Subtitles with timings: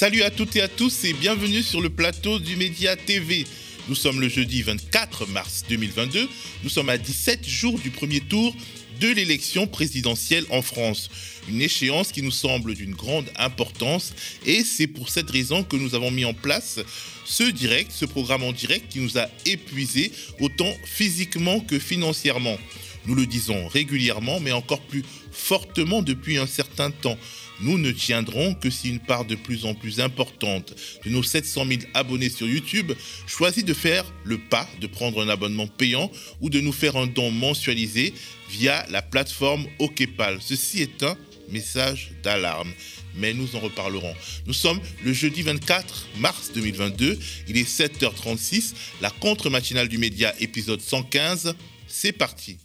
[0.00, 3.44] Salut à toutes et à tous et bienvenue sur le plateau du Média TV.
[3.86, 6.26] Nous sommes le jeudi 24 mars 2022.
[6.62, 8.56] Nous sommes à 17 jours du premier tour
[8.98, 11.10] de l'élection présidentielle en France.
[11.50, 14.14] Une échéance qui nous semble d'une grande importance
[14.46, 16.80] et c'est pour cette raison que nous avons mis en place
[17.26, 22.56] ce direct, ce programme en direct qui nous a épuisés autant physiquement que financièrement.
[23.04, 27.18] Nous le disons régulièrement mais encore plus fortement depuis un certain temps.
[27.62, 30.74] Nous ne tiendrons que si une part de plus en plus importante
[31.04, 32.92] de nos 700 000 abonnés sur YouTube
[33.26, 36.10] choisit de faire le pas de prendre un abonnement payant
[36.40, 38.14] ou de nous faire un don mensualisé
[38.50, 40.38] via la plateforme OKPAL.
[40.40, 41.16] Ceci est un
[41.50, 42.72] message d'alarme
[43.16, 44.14] mais nous en reparlerons.
[44.46, 50.80] Nous sommes le jeudi 24 mars 2022, il est 7h36, la contre-matinale du média épisode
[50.80, 51.54] 115,
[51.86, 52.58] c'est parti.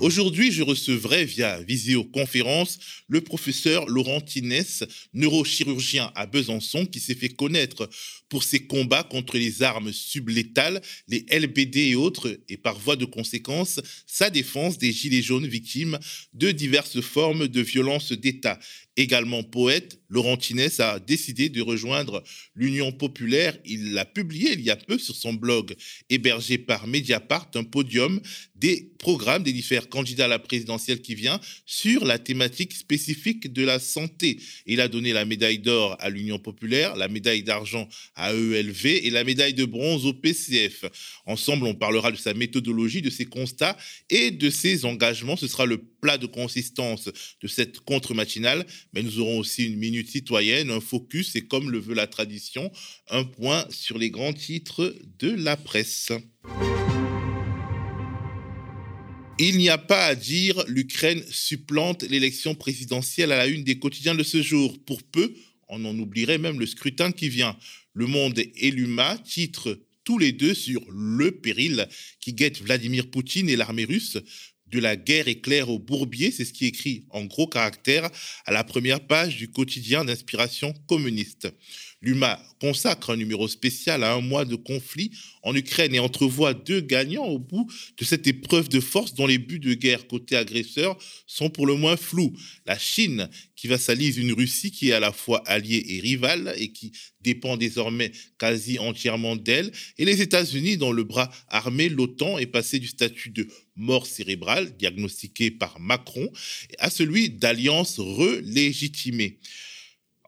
[0.00, 7.30] Aujourd'hui, je recevrai via visioconférence le professeur Laurent Tinès, neurochirurgien à Besançon, qui s'est fait
[7.30, 7.90] connaître
[8.28, 13.06] pour ses combats contre les armes sublétales, les LBD et autres, et par voie de
[13.06, 15.98] conséquence, sa défense des gilets jaunes victimes
[16.32, 18.60] de diverses formes de violence d'État.
[18.96, 22.22] Également poète, Laurent Tinès a décidé de rejoindre
[22.56, 23.56] l'Union populaire.
[23.64, 25.76] Il l'a publié il y a peu sur son blog,
[26.10, 28.20] hébergé par Mediapart, un podium
[28.58, 33.64] des programmes des différents candidats à la présidentielle qui vient sur la thématique spécifique de
[33.64, 34.38] la santé.
[34.66, 39.10] Il a donné la médaille d'or à l'Union populaire, la médaille d'argent à ELV et
[39.10, 40.84] la médaille de bronze au PCF.
[41.26, 43.76] Ensemble, on parlera de sa méthodologie, de ses constats
[44.10, 45.36] et de ses engagements.
[45.36, 47.08] Ce sera le plat de consistance
[47.40, 51.78] de cette contre-matinale, mais nous aurons aussi une minute citoyenne, un focus et comme le
[51.78, 52.70] veut la tradition,
[53.08, 56.12] un point sur les grands titres de la presse.
[59.40, 64.16] Il n'y a pas à dire, l'Ukraine supplante l'élection présidentielle à la une des quotidiens
[64.16, 64.76] de ce jour.
[64.84, 65.32] Pour peu,
[65.68, 67.56] on en oublierait même le scrutin qui vient.
[67.92, 71.86] Le Monde et l'UMA titrent tous les deux sur le péril
[72.18, 74.18] qui guette Vladimir Poutine et l'armée russe
[74.66, 78.10] de la guerre éclair au bourbier, c'est ce qui est écrit en gros caractères
[78.44, 81.48] à la première page du quotidien d'inspiration communiste.
[82.00, 85.10] L'UMA consacre un numéro spécial à un mois de conflit
[85.42, 89.38] en Ukraine et entrevoit deux gagnants au bout de cette épreuve de force dont les
[89.38, 92.32] buts de guerre côté agresseur sont pour le moins flous.
[92.66, 96.70] La Chine qui vassalise une Russie qui est à la fois alliée et rivale et
[96.70, 102.46] qui dépend désormais quasi entièrement d'elle, et les États-Unis dont le bras armé, l'OTAN, est
[102.46, 106.30] passé du statut de mort cérébrale, diagnostiqué par Macron,
[106.78, 109.38] à celui d'alliance relégitimée.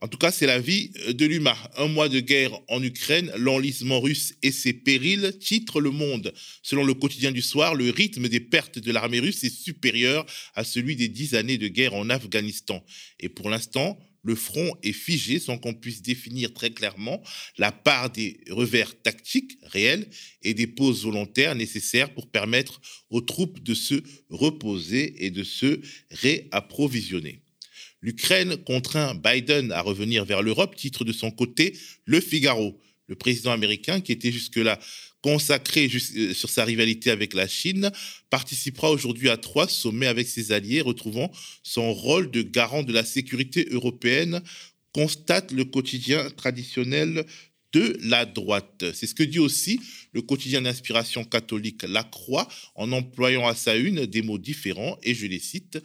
[0.02, 1.54] En tout cas, c'est la vie de l'UMA.
[1.76, 6.32] Un mois de guerre en Ukraine, l'enlisement russe et ses périls titre le monde.
[6.62, 10.24] Selon le quotidien du soir, le rythme des pertes de l'armée russe est supérieur
[10.54, 12.82] à celui des dix années de guerre en Afghanistan.
[13.18, 17.22] Et pour l'instant, le front est figé sans qu'on puisse définir très clairement
[17.58, 20.08] la part des revers tactiques réels
[20.42, 25.80] et des pauses volontaires nécessaires pour permettre aux troupes de se reposer et de se
[26.10, 27.42] réapprovisionner.
[28.02, 32.78] L'Ukraine contraint Biden à revenir vers l'Europe, titre de son côté Le Figaro.
[33.08, 34.78] Le président américain, qui était jusque-là
[35.20, 37.90] consacré euh, sur sa rivalité avec la Chine,
[38.30, 41.30] participera aujourd'hui à trois sommets avec ses alliés, retrouvant
[41.62, 44.40] son rôle de garant de la sécurité européenne,
[44.92, 47.26] constate le quotidien traditionnel
[47.72, 48.84] de la droite.
[48.94, 49.80] C'est ce que dit aussi
[50.12, 55.14] le quotidien d'inspiration catholique La Croix en employant à sa une des mots différents et
[55.14, 55.78] je les cite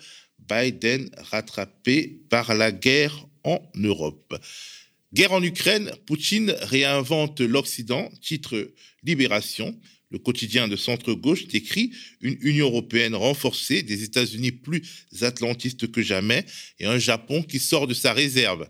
[0.49, 4.35] Biden rattrapé par la guerre en Europe.
[5.13, 8.73] Guerre en Ukraine, Poutine réinvente l'Occident, titre
[9.03, 9.79] Libération.
[10.09, 11.91] Le quotidien de centre-gauche décrit
[12.21, 14.81] une Union européenne renforcée, des États-Unis plus
[15.21, 16.45] atlantistes que jamais
[16.79, 18.67] et un Japon qui sort de sa réserve.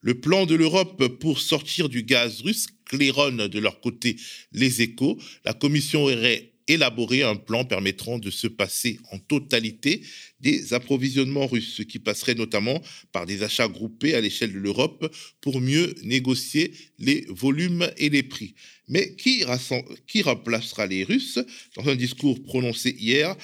[0.00, 4.16] Le plan de l'Europe pour sortir du gaz russe claironne de leur côté
[4.52, 5.18] les échos.
[5.44, 10.02] La Commission aurait élaborer un plan permettant de se passer en totalité
[10.40, 12.80] des approvisionnements russes, ce qui passerait notamment
[13.12, 18.22] par des achats groupés à l'échelle de l'Europe pour mieux négocier les volumes et les
[18.22, 18.54] prix.
[18.88, 19.44] Mais qui,
[20.22, 21.38] remplacera les Russes?
[21.76, 23.36] Dans un discours prononcé hier,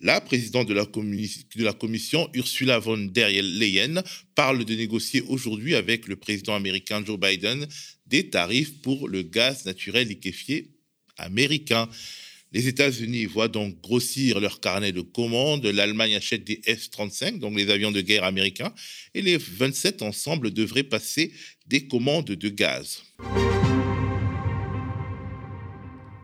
[0.00, 4.02] la présidente de la, Commission, Ursula von der Leyen,
[4.34, 7.66] parle de négocier aujourd'hui avec le président américain Joe Biden
[8.06, 10.70] des tarifs pour le gaz naturel liquéfié
[11.16, 11.88] américain.
[12.54, 15.66] Les États-Unis voient donc grossir leur carnet de commandes.
[15.66, 18.72] L'Allemagne achète des F-35, donc les avions de guerre américains,
[19.12, 21.32] et les 27 ensemble devraient passer
[21.66, 23.02] des commandes de gaz.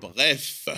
[0.00, 0.68] Bref,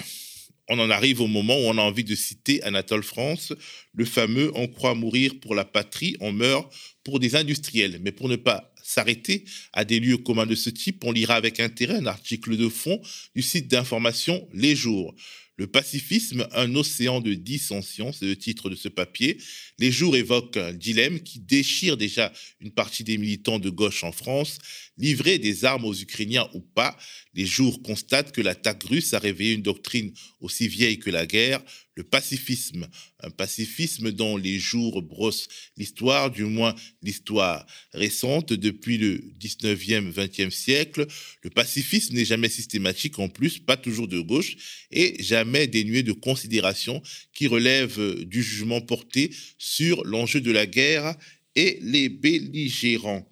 [0.70, 3.52] on en arrive au moment où on a envie de citer Anatole France,
[3.92, 6.72] le fameux On croit mourir pour la patrie, on meurt
[7.04, 8.00] pour des industriels.
[8.02, 11.60] Mais pour ne pas s'arrêter à des lieux communs de ce type, on lira avec
[11.60, 13.00] intérêt un article de fond
[13.34, 15.14] du site d'information Les Jours.
[15.58, 19.36] Le pacifisme, un océan de dissension, c'est le titre de ce papier.
[19.78, 24.12] Les jours évoquent un dilemme qui déchire déjà une partie des militants de gauche en
[24.12, 24.58] France.
[24.96, 26.96] Livrer des armes aux Ukrainiens ou pas,
[27.34, 31.62] les jours constatent que l'attaque russe a réveillé une doctrine aussi vieille que la guerre,
[31.94, 32.88] le pacifisme,
[33.20, 40.50] un pacifisme dont les jours brossent l'histoire, du moins l'histoire récente depuis le 19e, 20e
[40.50, 41.06] siècle.
[41.42, 44.56] Le pacifisme n'est jamais systématique en plus, pas toujours de gauche,
[44.90, 47.02] et jamais dénué de considérations
[47.34, 51.14] qui relèvent du jugement porté sur l'enjeu de la guerre
[51.54, 53.28] et les belligérants.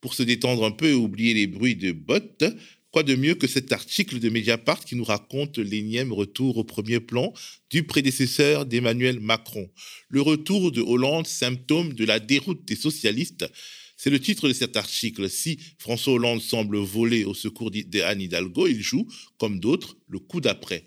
[0.00, 2.44] Pour se détendre un peu et oublier les bruits de bottes,
[2.90, 6.98] Quoi de mieux que cet article de Mediapart qui nous raconte l'énième retour au premier
[6.98, 7.32] plan
[7.70, 9.70] du prédécesseur d'Emmanuel Macron?
[10.08, 13.48] Le retour de Hollande, symptôme de la déroute des socialistes.
[13.96, 15.30] C'est le titre de cet article.
[15.30, 19.06] Si François Hollande semble voler au secours d'Anne Hidalgo, il joue,
[19.38, 20.84] comme d'autres, le coup d'après.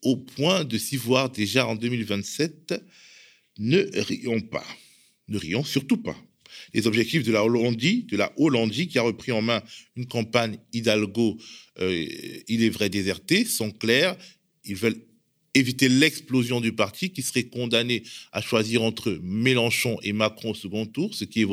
[0.00, 2.82] Au point de s'y voir déjà en 2027,
[3.58, 4.64] ne rions pas.
[5.28, 6.16] Ne rions surtout pas.
[6.72, 9.62] Les objectifs de la Hollandie, de la Hollandie qui a repris en main
[9.96, 11.38] une campagne Hidalgo,
[11.80, 12.06] euh,
[12.48, 14.16] il est vrai désertée, sont clairs.
[14.64, 15.00] Ils veulent
[15.54, 18.02] éviter l'explosion du parti qui serait condamné
[18.32, 21.44] à choisir entre Mélenchon et Macron au second tour, ce qui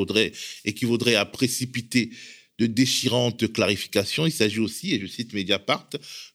[0.66, 2.12] équivaudrait à précipiter
[2.60, 4.25] de déchirantes clarifications.
[4.25, 5.90] Il s'agit aussi, et je cite Mediapart,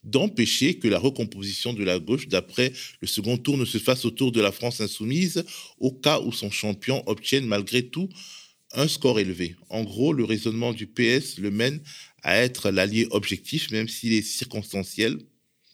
[0.04, 4.32] d'empêcher que la recomposition de la gauche d'après le second tour ne se fasse autour
[4.32, 5.44] de la France insoumise,
[5.78, 8.08] au cas où son champion obtienne malgré tout
[8.74, 9.56] un score élevé.
[9.68, 11.80] En gros, le raisonnement du PS le mène
[12.22, 15.18] à être l'allié objectif, même s'il est circonstanciel,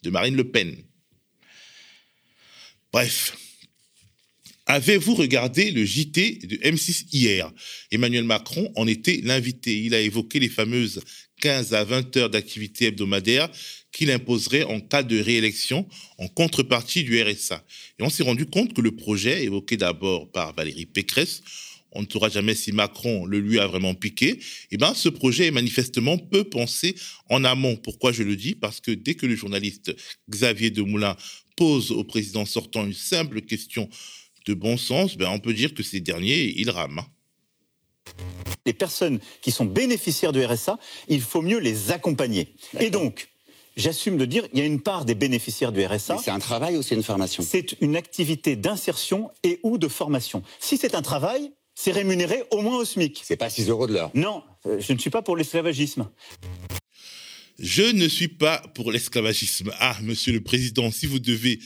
[0.03, 0.75] de Marine Le Pen.
[2.91, 3.35] Bref,
[4.71, 7.51] Avez-vous regardé le JT de M6 hier?
[7.89, 9.81] Emmanuel Macron en était l'invité.
[9.81, 11.01] Il a évoqué les fameuses
[11.41, 13.49] 15 à 20 heures d'activité hebdomadaire
[13.91, 15.87] qu'il imposerait en cas de réélection
[16.19, 17.65] en contrepartie du RSA.
[17.97, 21.41] Et on s'est rendu compte que le projet, évoqué d'abord par Valérie Pécresse,
[21.91, 24.39] on ne saura jamais si Macron le lui a vraiment piqué,
[24.71, 26.95] eh ben, ce projet est manifestement peu pensé
[27.29, 27.75] en amont.
[27.75, 28.55] Pourquoi je le dis?
[28.55, 29.95] Parce que dès que le journaliste
[30.29, 31.15] Xavier Demoulin
[31.55, 33.89] pose au président sortant une simple question
[34.45, 37.03] de bon sens, ben, on peut dire que ces derniers, ils rament.
[38.65, 42.55] Les personnes qui sont bénéficiaires du RSA, il faut mieux les accompagner.
[42.79, 43.29] Et donc,
[43.75, 46.17] j'assume de dire, il y a une part des bénéficiaires du RSA.
[46.23, 47.43] C'est un travail ou c'est une formation?
[47.43, 50.43] C'est une activité d'insertion et ou de formation.
[50.59, 53.21] Si c'est un travail, c'est rémunéré au moins au SMIC.
[53.23, 54.11] C'est pas 6 euros de l'heure.
[54.13, 56.09] Non, euh, je ne suis pas pour l'esclavagisme.
[57.57, 59.71] Je ne suis pas pour l'esclavagisme.
[59.79, 61.59] Ah, monsieur le président, si vous devez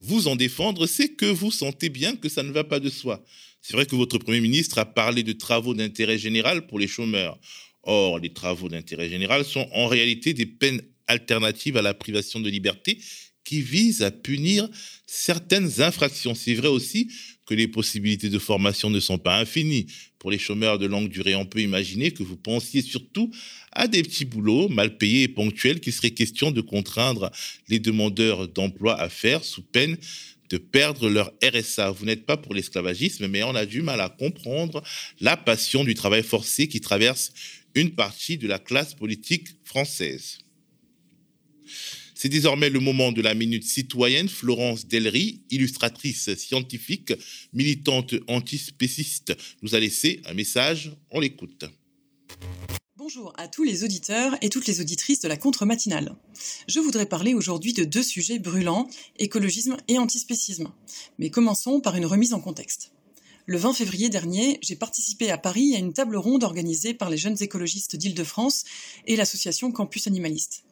[0.00, 3.22] vous en défendre, c'est que vous sentez bien que ça ne va pas de soi.
[3.62, 7.38] C'est vrai que votre Premier ministre a parlé de travaux d'intérêt général pour les chômeurs.
[7.84, 12.50] Or, les travaux d'intérêt général sont en réalité des peines alternatives à la privation de
[12.50, 12.98] liberté
[13.44, 14.68] qui visent à punir
[15.06, 16.34] certaines infractions.
[16.34, 17.08] C'est vrai aussi
[17.50, 19.86] que les possibilités de formation ne sont pas infinies.
[20.20, 23.32] Pour les chômeurs de longue durée, on peut imaginer que vous pensiez surtout
[23.72, 27.32] à des petits boulots mal payés et ponctuels qui serait question de contraindre
[27.68, 29.96] les demandeurs d'emploi à faire sous peine
[30.48, 31.90] de perdre leur RSA.
[31.90, 34.80] Vous n'êtes pas pour l'esclavagisme, mais on a du mal à comprendre
[35.20, 37.32] la passion du travail forcé qui traverse
[37.74, 40.38] une partie de la classe politique française.
[42.22, 44.28] C'est désormais le moment de la minute citoyenne.
[44.28, 47.14] Florence Delry, illustratrice scientifique,
[47.54, 50.94] militante antispéciste, nous a laissé un message.
[51.10, 51.64] On l'écoute.
[52.98, 56.14] Bonjour à tous les auditeurs et toutes les auditrices de la contre-matinale.
[56.68, 60.70] Je voudrais parler aujourd'hui de deux sujets brûlants, écologisme et antispécisme.
[61.18, 62.92] Mais commençons par une remise en contexte.
[63.46, 67.16] Le 20 février dernier, j'ai participé à Paris à une table ronde organisée par les
[67.16, 68.64] jeunes écologistes d'Île-de-France
[69.06, 70.64] et l'association Campus Animaliste.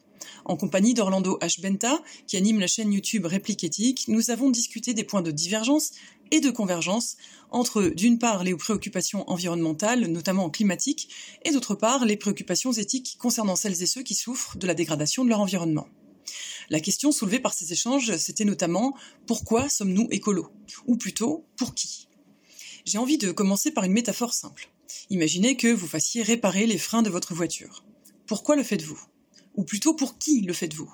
[0.45, 1.61] En compagnie d'Orlando H.
[1.61, 5.91] Benta, qui anime la chaîne YouTube Réplique éthique, nous avons discuté des points de divergence
[6.31, 7.17] et de convergence
[7.49, 11.09] entre, d'une part, les préoccupations environnementales, notamment climatiques,
[11.43, 15.23] et d'autre part, les préoccupations éthiques concernant celles et ceux qui souffrent de la dégradation
[15.23, 15.87] de leur environnement.
[16.69, 18.95] La question soulevée par ces échanges, c'était notamment
[19.25, 20.51] pourquoi sommes-nous écolos?
[20.85, 22.07] Ou plutôt, pour qui?
[22.85, 24.69] J'ai envie de commencer par une métaphore simple.
[25.09, 27.83] Imaginez que vous fassiez réparer les freins de votre voiture.
[28.27, 28.99] Pourquoi le faites-vous?
[29.55, 30.91] Ou plutôt pour qui le faites-vous?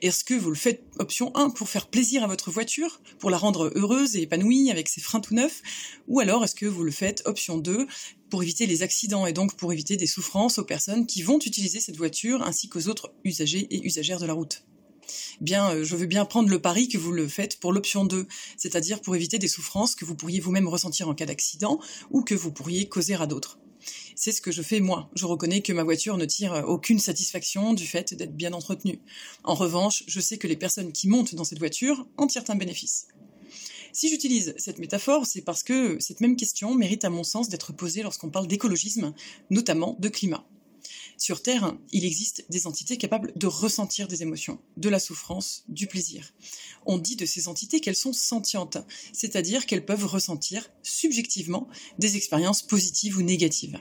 [0.00, 3.38] Est-ce que vous le faites option 1 pour faire plaisir à votre voiture, pour la
[3.38, 5.62] rendre heureuse et épanouie avec ses freins tout neufs?
[6.08, 7.86] Ou alors est-ce que vous le faites option 2
[8.30, 11.80] pour éviter les accidents et donc pour éviter des souffrances aux personnes qui vont utiliser
[11.80, 14.64] cette voiture ainsi qu'aux autres usagers et usagères de la route?
[15.40, 18.26] Bien, euh, je veux bien prendre le pari que vous le faites pour l'option 2,
[18.56, 21.80] c'est-à-dire pour éviter des souffrances que vous pourriez vous-même ressentir en cas d'accident
[22.10, 23.59] ou que vous pourriez causer à d'autres.
[24.22, 25.08] C'est ce que je fais moi.
[25.14, 29.00] Je reconnais que ma voiture ne tire aucune satisfaction du fait d'être bien entretenue.
[29.44, 32.54] En revanche, je sais que les personnes qui montent dans cette voiture en tirent un
[32.54, 33.08] bénéfice.
[33.94, 37.72] Si j'utilise cette métaphore, c'est parce que cette même question mérite à mon sens d'être
[37.72, 39.14] posée lorsqu'on parle d'écologisme,
[39.48, 40.44] notamment de climat.
[41.22, 45.86] Sur Terre, il existe des entités capables de ressentir des émotions, de la souffrance, du
[45.86, 46.32] plaisir.
[46.86, 48.78] On dit de ces entités qu'elles sont sentientes,
[49.12, 53.78] c'est-à-dire qu'elles peuvent ressentir subjectivement des expériences positives ou négatives.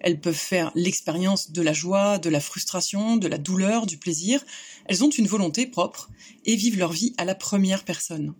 [0.00, 4.44] Elles peuvent faire l'expérience de la joie, de la frustration, de la douleur, du plaisir.
[4.84, 6.10] Elles ont une volonté propre
[6.44, 8.34] et vivent leur vie à la première personne.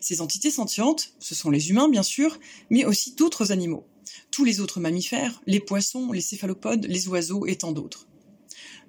[0.00, 3.86] Ces entités sentientes, ce sont les humains bien sûr, mais aussi d'autres animaux
[4.30, 8.06] tous les autres mammifères, les poissons, les céphalopodes, les oiseaux et tant d'autres.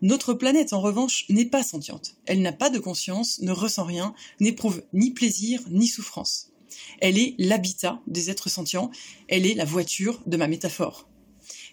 [0.01, 2.15] Notre planète, en revanche, n'est pas sentiente.
[2.25, 6.51] Elle n'a pas de conscience, ne ressent rien, n'éprouve ni plaisir ni souffrance.
[6.99, 8.91] Elle est l'habitat des êtres sentients,
[9.27, 11.07] elle est la voiture de ma métaphore.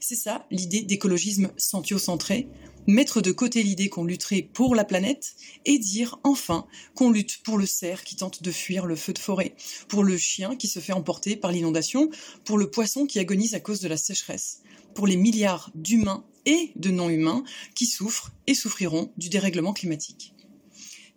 [0.05, 2.49] C'est ça l'idée d'écologisme sentio-centré,
[2.89, 6.67] mettre de côté l'idée qu'on lutterait pour la planète et dire enfin
[6.97, 9.55] qu'on lutte pour le cerf qui tente de fuir le feu de forêt,
[9.87, 12.11] pour le chien qui se fait emporter par l'inondation,
[12.45, 14.63] pour le poisson qui agonise à cause de la sécheresse,
[14.97, 17.45] pour les milliards d'humains et de non-humains
[17.77, 20.35] qui souffrent et souffriront du dérèglement climatique.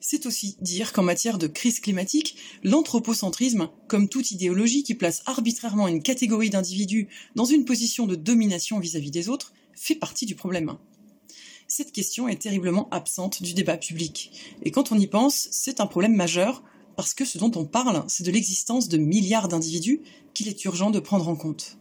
[0.08, 5.88] C'est aussi dire qu'en matière de crise climatique, l'anthropocentrisme, comme toute idéologie qui place arbitrairement
[5.88, 10.78] une catégorie d'individus dans une position de domination vis-à-vis des autres, fait partie du problème
[11.68, 14.32] cette question est terriblement absente du débat public.
[14.62, 16.62] Et quand on y pense, c'est un problème majeur,
[16.96, 20.02] parce que ce dont on parle, c'est de l'existence de milliards d'individus
[20.36, 21.80] qu'il est urgent de prendre en compte.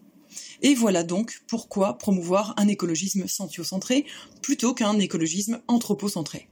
[0.62, 4.06] Et voilà donc pourquoi promouvoir un écologisme sentiocentré
[4.40, 6.48] plutôt qu'un écologisme anthropocentré.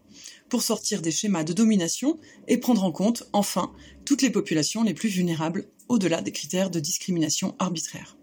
[0.52, 3.72] Pour sortir des schémas de domination et prendre en compte, enfin,
[4.04, 8.18] toutes les populations les plus vulnérables au-delà des critères de discrimination arbitraire.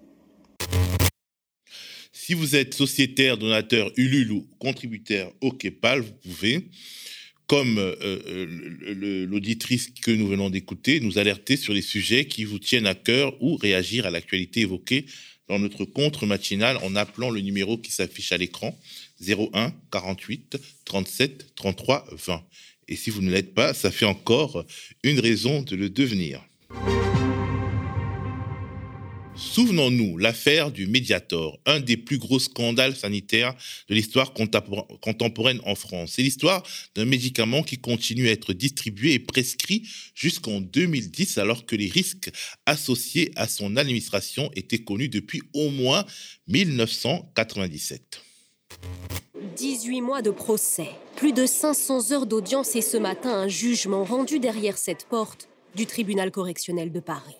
[2.12, 6.68] Si vous êtes sociétaire, donateur, Ulule ou contributeur au KEPAL, vous pouvez,
[7.48, 12.60] comme euh, euh, l'auditrice que nous venons d'écouter, nous alerter sur les sujets qui vous
[12.60, 15.08] tiennent à cœur ou réagir à l'actualité évoquée
[15.48, 18.78] dans notre contre matinal en appelant le numéro qui s'affiche à l'écran
[19.26, 22.44] 01 48 37 33 20.
[22.88, 24.66] Et si vous ne l'êtes pas, ça fait encore
[25.04, 26.44] une raison de le devenir.
[29.40, 33.56] Souvenons-nous l'affaire du Mediator, un des plus gros scandales sanitaires
[33.88, 36.14] de l'histoire contemporaine en France.
[36.16, 36.62] C'est l'histoire
[36.94, 42.32] d'un médicament qui continue à être distribué et prescrit jusqu'en 2010 alors que les risques
[42.66, 46.06] associés à son administration étaient connus depuis au moins
[46.48, 48.22] 1997.
[49.60, 54.40] 18 mois de procès, plus de 500 heures d'audience et ce matin un jugement rendu
[54.40, 57.36] derrière cette porte du tribunal correctionnel de Paris.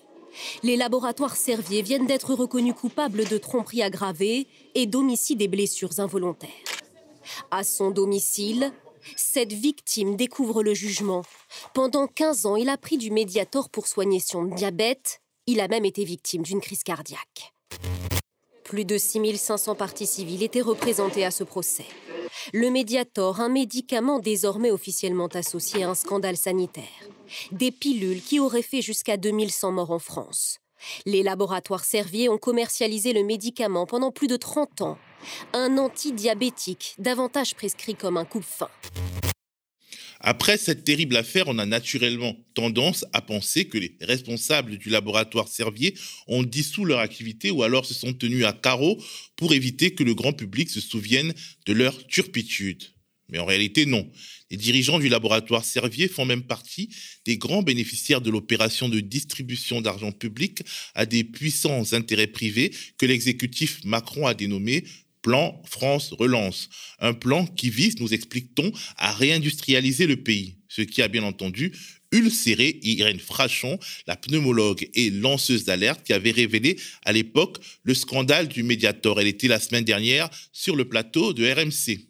[0.62, 6.50] Les laboratoires Servier viennent d'être reconnus coupables de tromperie aggravée et d'homicide des blessures involontaires.
[7.50, 8.70] À son domicile,
[9.16, 11.22] cette victime découvre le jugement.
[11.74, 15.20] Pendant 15 ans, il a pris du Mediator pour soigner son diabète.
[15.46, 17.54] Il a même été victime d'une crise cardiaque.
[18.70, 21.86] Plus de 6500 parties civiles étaient représentées à ce procès.
[22.52, 26.86] Le Mediator, un médicament désormais officiellement associé à un scandale sanitaire
[27.50, 30.58] des pilules qui auraient fait jusqu'à 2100 morts en France.
[31.04, 34.98] Les laboratoires Servier ont commercialisé le médicament pendant plus de 30 ans,
[35.52, 38.68] un antidiabétique davantage prescrit comme un coupe-fin.
[40.22, 45.48] Après cette terrible affaire, on a naturellement tendance à penser que les responsables du laboratoire
[45.48, 45.94] Servier
[46.26, 49.02] ont dissous leur activité ou alors se sont tenus à carreau
[49.36, 51.32] pour éviter que le grand public se souvienne
[51.64, 52.84] de leur turpitude.
[53.30, 54.10] Mais en réalité, non.
[54.50, 56.90] Les dirigeants du laboratoire Servier font même partie
[57.24, 60.62] des grands bénéficiaires de l'opération de distribution d'argent public
[60.94, 64.84] à des puissants intérêts privés que l'exécutif Macron a dénommé
[65.22, 66.68] Plan France Relance.
[66.98, 70.56] Un plan qui vise, nous explique-t-on, à réindustrialiser le pays.
[70.68, 71.72] Ce qui a bien entendu
[72.12, 78.48] ulcéré Irène Frachon, la pneumologue et lanceuse d'alerte qui avait révélé à l'époque le scandale
[78.48, 79.20] du Mediator.
[79.20, 82.06] Elle était la semaine dernière sur le plateau de RMC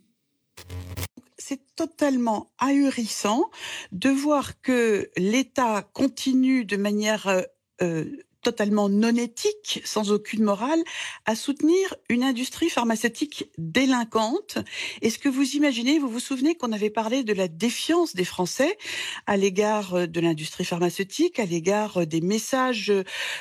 [1.50, 3.50] c'est totalement ahurissant
[3.90, 7.42] de voir que l'État continue de manière euh,
[7.82, 8.04] euh,
[8.42, 10.82] totalement non éthique, sans aucune morale,
[11.26, 14.58] à soutenir une industrie pharmaceutique délinquante.
[15.02, 18.78] Est-ce que vous imaginez, vous vous souvenez qu'on avait parlé de la défiance des Français
[19.26, 22.92] à l'égard de l'industrie pharmaceutique, à l'égard des messages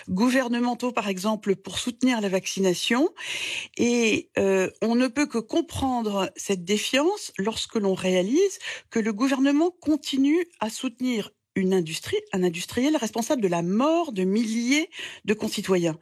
[0.09, 3.09] gouvernementaux, par exemple, pour soutenir la vaccination?
[3.77, 9.71] Et euh, on ne peut que comprendre cette défiance lorsque l'on réalise que le gouvernement
[9.71, 14.89] continue à soutenir une industrie, un industriel responsable de la mort de milliers
[15.25, 15.97] de concitoyens.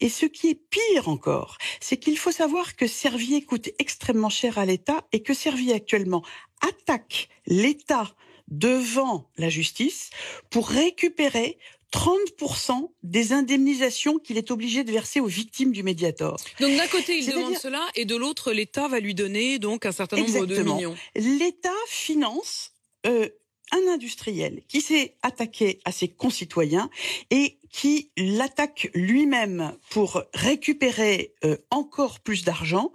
[0.00, 4.58] Et ce qui est pire encore, c'est qu'il faut savoir que Servier coûte extrêmement cher
[4.58, 6.24] à l'État et que Servier actuellement
[6.60, 8.14] attaque l'État
[8.48, 10.10] devant la justice
[10.50, 11.58] pour récupérer
[11.92, 16.36] 30% des indemnisations qu'il est obligé de verser aux victimes du Mediator.
[16.60, 19.92] Donc d'un côté, il demande cela et de l'autre, l'État va lui donner donc un
[19.92, 20.96] certain nombre de millions.
[21.16, 22.72] L'État finance
[23.06, 23.28] euh,
[23.72, 26.90] un industriel qui s'est attaqué à ses concitoyens
[27.30, 32.92] et qui l'attaque lui-même pour récupérer euh, encore plus d'argent,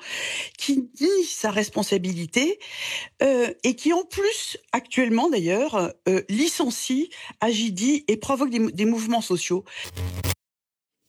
[0.57, 2.59] qui nie sa responsabilité
[3.23, 9.21] euh, et qui en plus actuellement d'ailleurs euh, licencie, agit et provoque des, des mouvements
[9.21, 9.63] sociaux.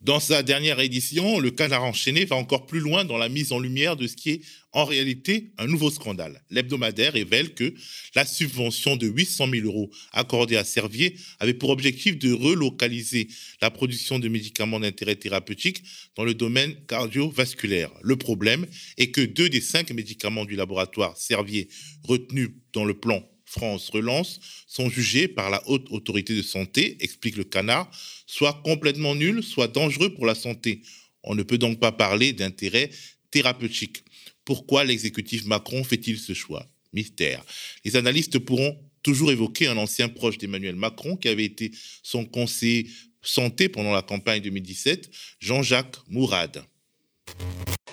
[0.07, 3.59] Dans sa dernière édition, le Canard enchaîné va encore plus loin dans la mise en
[3.59, 6.45] lumière de ce qui est en réalité un nouveau scandale.
[6.49, 7.75] L'hebdomadaire révèle que
[8.15, 13.27] la subvention de 800 000 euros accordée à Servier avait pour objectif de relocaliser
[13.61, 15.83] la production de médicaments d'intérêt thérapeutique
[16.15, 17.91] dans le domaine cardiovasculaire.
[18.03, 18.65] Le problème
[18.99, 21.67] est que deux des cinq médicaments du laboratoire Servier
[22.05, 27.37] retenus dans le plan France Relance sont jugés par la haute autorité de santé, explique
[27.37, 27.91] le canard,
[28.26, 30.83] soit complètement nuls, soit dangereux pour la santé.
[31.23, 32.91] On ne peut donc pas parler d'intérêt
[33.31, 34.05] thérapeutique.
[34.45, 36.69] Pourquoi l'exécutif Macron fait-il ce choix?
[36.93, 37.45] Mystère.
[37.85, 41.73] Les analystes pourront toujours évoquer un ancien proche d'Emmanuel Macron qui avait été
[42.03, 42.88] son conseiller
[43.23, 45.11] santé pendant la campagne 2017,
[45.41, 46.65] Jean-Jacques Mourad.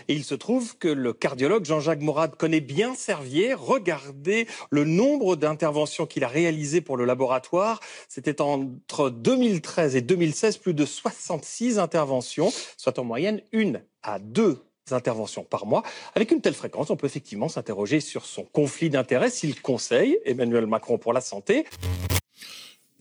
[0.07, 3.53] Et il se trouve que le cardiologue Jean-Jacques Mourad connaît bien Servier.
[3.53, 7.79] Regardez le nombre d'interventions qu'il a réalisées pour le laboratoire.
[8.09, 14.63] C'était entre 2013 et 2016 plus de 66 interventions, soit en moyenne une à deux
[14.91, 15.83] interventions par mois.
[16.15, 20.67] Avec une telle fréquence, on peut effectivement s'interroger sur son conflit d'intérêts s'il conseille Emmanuel
[20.67, 21.65] Macron pour la santé.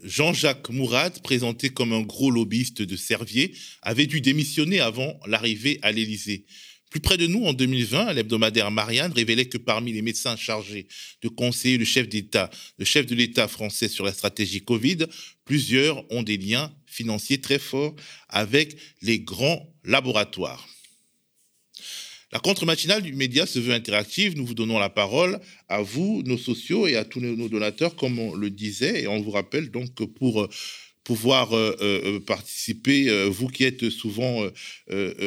[0.02, 5.92] Jean-Jacques Mourad, présenté comme un gros lobbyiste de Servier, avait dû démissionner avant l'arrivée à
[5.92, 6.44] l'Élysée.
[6.90, 10.88] Plus près de nous, en 2020, l'hebdomadaire Marianne révélait que parmi les médecins chargés
[11.22, 15.06] de conseiller le chef d'État, le chef de l'État français sur la stratégie Covid,
[15.46, 17.96] plusieurs ont des liens financiers très forts
[18.28, 20.68] avec les grands laboratoires.
[22.32, 24.36] La contre-matinale du média se veut interactive.
[24.38, 28.18] Nous vous donnons la parole à vous, nos sociaux et à tous nos donateurs, comme
[28.18, 29.02] on le disait.
[29.02, 30.48] Et on vous rappelle donc que pour
[31.04, 34.48] pouvoir euh, euh, participer, euh, vous qui êtes souvent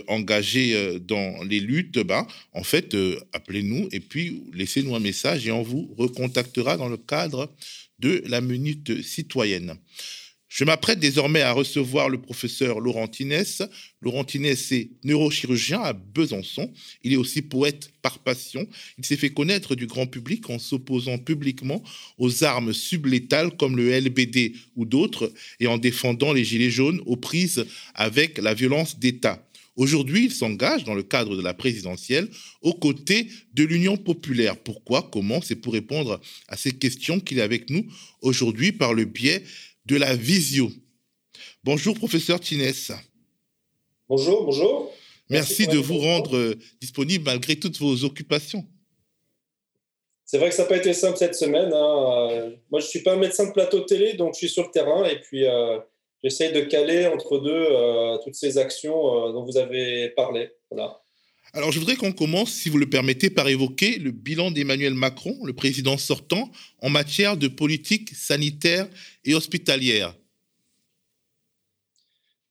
[0.07, 2.95] engagés dans les luttes, ben, en fait,
[3.33, 7.53] appelez-nous et puis laissez-nous un message et on vous recontactera dans le cadre
[7.99, 9.77] de la minute citoyenne.
[10.55, 13.61] Je m'apprête désormais à recevoir le professeur Laurent Tinès.
[13.99, 16.71] Laurent Tinès est neurochirurgien à Besançon.
[17.03, 18.65] Il est aussi poète par passion.
[18.97, 21.83] Il s'est fait connaître du grand public en s'opposant publiquement
[22.17, 27.17] aux armes sublétales comme le LBD ou d'autres et en défendant les Gilets jaunes aux
[27.17, 29.45] prises avec la violence d'État.
[29.75, 32.29] Aujourd'hui, il s'engage dans le cadre de la présidentielle
[32.61, 34.55] aux côtés de l'Union populaire.
[34.55, 35.09] Pourquoi?
[35.11, 35.41] Comment?
[35.41, 37.85] C'est pour répondre à ces questions qu'il est avec nous
[38.21, 39.43] aujourd'hui par le biais
[39.85, 40.69] de la visio.
[41.63, 42.91] Bonjour, professeur Tinès.
[44.07, 44.93] Bonjour, bonjour.
[45.29, 48.63] Merci, de vous rendre euh, disponible malgré toutes vos occupations.
[50.25, 51.71] C'est vrai que ça n'a pas été simple cette semaine.
[51.73, 52.29] Hein.
[52.31, 54.63] Euh, moi, je ne suis pas un médecin de plateau télé, donc je suis sur
[54.63, 55.79] le terrain et puis euh,
[56.23, 57.67] j'essaye de caler entre deux
[58.23, 60.51] toutes ces actions dont vous avez parlé.
[60.69, 61.04] Voilà.
[61.55, 65.37] Alors, je voudrais qu'on commence, si vous le permettez, par évoquer le bilan d'Emmanuel Macron,
[65.45, 68.89] le président sortant, en matière de politique sanitaire
[69.23, 70.13] et hospitalière.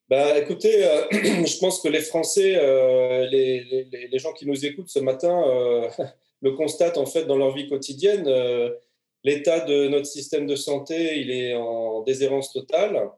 [0.08, 5.00] Bah, écoutez, euh, je pense que les Français, euh, les, gens qui nous écoutent ce
[5.00, 5.86] matin, euh,
[6.40, 8.26] le constatent en fait dans leur vie quotidienne.
[9.22, 13.10] L'état de notre système de santé, il est en déshérence totale.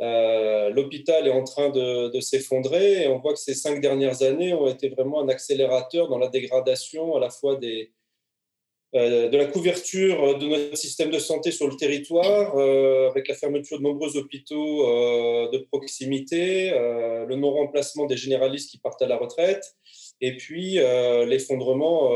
[0.00, 4.54] Euh, l'hôpital est en train de, s'effondrer et on voit que ces cinq dernières années
[4.54, 7.58] ont été vraiment un accélérateur dans la dégradation à la fois
[8.94, 13.34] euh, de la couverture de notre système de santé sur le territoire, euh, avec la
[13.34, 14.86] fermeture de nombreux hôpitaux
[15.50, 19.76] de proximité, le non-remplacement des généralistes qui partent à la retraite,
[20.20, 20.78] et puis
[21.26, 22.10] l'effondrement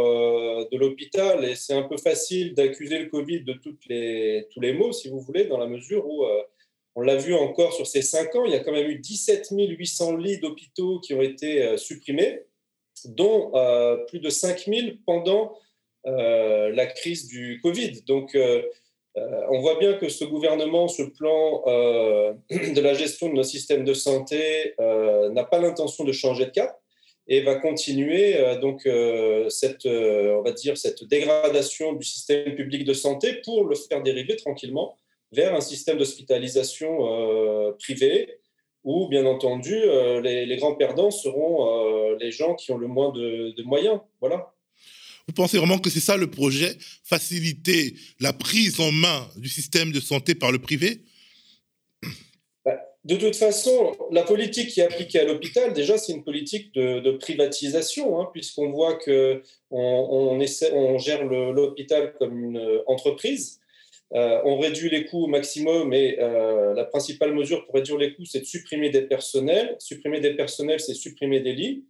[0.64, 1.44] de l'hôpital.
[1.44, 5.44] Et c'est un peu facile d'accuser le Covid de tous les maux, si vous voulez,
[5.44, 6.24] dans la mesure où
[6.94, 9.48] On l'a vu encore sur ces cinq ans, il y a quand même eu 17
[9.50, 12.42] 800 lits d'hôpitaux qui ont été supprimés,
[13.06, 13.50] dont
[14.08, 15.56] plus de 5 000 pendant
[16.04, 18.02] la crise du Covid.
[18.06, 18.36] Donc,
[19.16, 21.62] on voit bien que ce gouvernement, ce plan
[22.50, 26.78] de la gestion de nos systèmes de santé n'a pas l'intention de changer de cap
[27.28, 32.54] et va continuer euh, donc euh, cette, euh, on va dire, cette dégradation du système
[32.54, 34.96] public de santé pour le faire dériver tranquillement
[35.32, 38.38] vers un système d'hospitalisation privé
[38.84, 39.74] où, bien entendu,
[40.22, 44.00] les, grands perdants seront les gens qui ont le moins de, de moyens.
[44.20, 44.52] Voilà.
[45.28, 49.92] Vous pensez vraiment que c'est ça le projet, faciliter la prise en main du système
[49.92, 51.02] de santé par le privé?
[53.04, 57.10] De toute façon, la politique qui est appliquée à l'hôpital, déjà, c'est une politique de,
[57.12, 60.38] privatisation, hein, puisqu'on voit que on,
[60.98, 63.58] gère l'hôpital comme une entreprise.
[64.14, 68.14] Euh, on réduit les coûts au maximum et euh, la principale mesure pour réduire les
[68.14, 69.76] coûts, c'est de supprimer des personnels.
[69.78, 71.84] Supprimer des personnels, c'est supprimer des lits.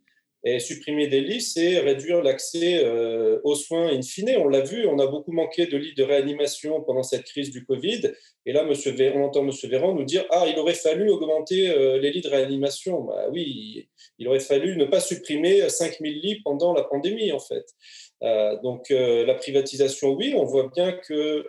[0.44, 4.34] Et supprimer des lits, c'est réduire l'accès euh, aux soins in fine.
[4.38, 7.64] On l'a vu, on a beaucoup manqué de lits de réanimation pendant cette crise du
[7.64, 8.10] Covid.
[8.44, 9.52] Et là, monsieur on entend M.
[9.70, 13.02] Véran nous dire Ah, il aurait fallu augmenter euh, les lits de réanimation.
[13.02, 17.66] Bah, oui, il aurait fallu ne pas supprimer 5000 lits pendant la pandémie, en fait.
[18.24, 21.46] Euh, donc, la privatisation, oui, on voit bien que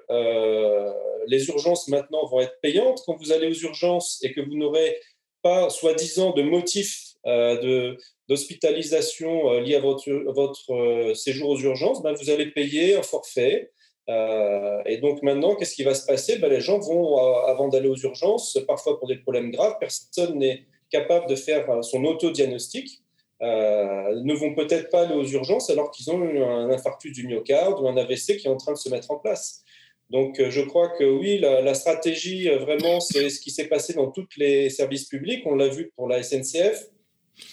[1.27, 3.01] les urgences maintenant vont être payantes.
[3.07, 4.99] Quand vous allez aux urgences et que vous n'aurez
[5.41, 7.97] pas, soi-disant, de motif de,
[8.29, 13.71] d'hospitalisation euh, liée à votre, euh, séjour aux urgences, ben, vous allez payer un forfait.
[14.09, 16.37] Euh, et donc maintenant, qu'est-ce qui va se passer?
[16.37, 20.65] Ben, Les gens vont, avant d'aller aux urgences, parfois pour des problèmes graves, personne n'est
[20.89, 23.01] capable de faire son autodiagnostic,
[23.41, 27.27] euh, ne vont peut-être pas aller aux urgences alors qu'ils ont eu un infarctus du
[27.27, 29.63] myocarde ou un AVC qui est en train de se mettre en place.
[30.09, 34.11] Donc, je crois que oui, la, la stratégie, vraiment, c'est ce qui s'est passé dans
[34.11, 35.41] tous les services publics.
[35.45, 36.89] On l'a vu pour la SNCF,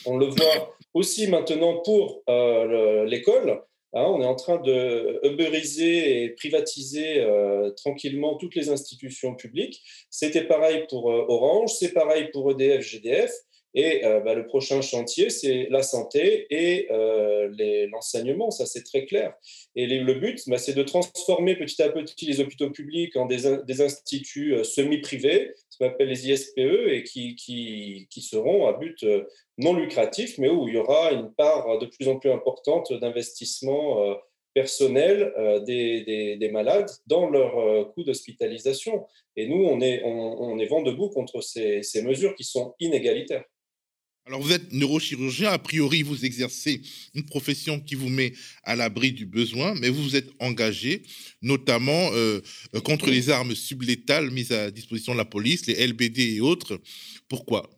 [0.06, 3.62] on le voit aussi maintenant pour euh, l'école.
[3.92, 9.82] Hein, on est en train de uberiser et privatiser euh, tranquillement toutes les institutions publiques.
[10.10, 13.32] C'était pareil pour euh, Orange, c'est pareil pour EDF, GDF.
[13.72, 16.88] Et bah, le prochain chantier, c'est la santé et
[17.92, 19.32] l'enseignement, ça c'est très clair.
[19.76, 23.80] Et le but, bah, c'est de transformer petit à petit les hôpitaux publics en des,
[23.80, 29.04] instituts semi-privés, qu'on appelle les ISPE, et qui, qui, qui, seront à but
[29.58, 34.16] non lucratif, mais où il y aura une part de plus en plus importante d'investissement
[34.54, 35.32] personnel
[35.66, 39.06] des, des, des, malades dans leur coût d'hospitalisation.
[39.36, 42.74] Et nous, on est, on, on est vent debout contre ces, ces mesures qui sont
[42.78, 43.44] inégalitaires.
[44.26, 46.82] Alors vous êtes neurochirurgien, a priori vous exercez
[47.14, 48.32] une profession qui vous met
[48.64, 51.02] à l'abri du besoin, mais vous vous êtes engagé
[51.42, 52.40] notamment euh,
[52.74, 56.78] euh, contre les armes sublétales mises à disposition de la police, les LBD et autres.
[57.28, 57.70] Pourquoi?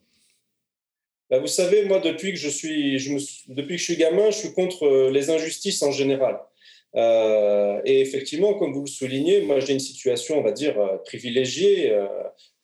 [1.31, 2.99] Bah, Vous savez, moi depuis que je suis,
[3.49, 6.39] depuis que je suis gamin, je suis contre euh, les injustices en général.
[7.87, 10.75] et effectivement, comme vous le soulignez, moi j'ai une situation, on va dire,
[11.07, 11.91] privilégiée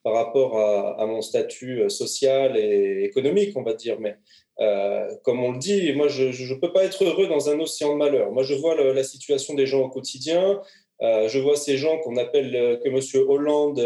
[0.08, 4.00] par rapport à, mon statut euh, social et économique, on va dire.
[4.00, 4.16] Mais
[4.58, 7.92] euh, comme on le dit, moi, je ne peux pas être heureux dans un océan
[7.92, 8.32] de malheur.
[8.32, 10.62] Moi, je vois la situation des gens au quotidien.
[11.02, 13.28] Euh, je vois ces gens qu'on appelle, que M.
[13.28, 13.80] Hollande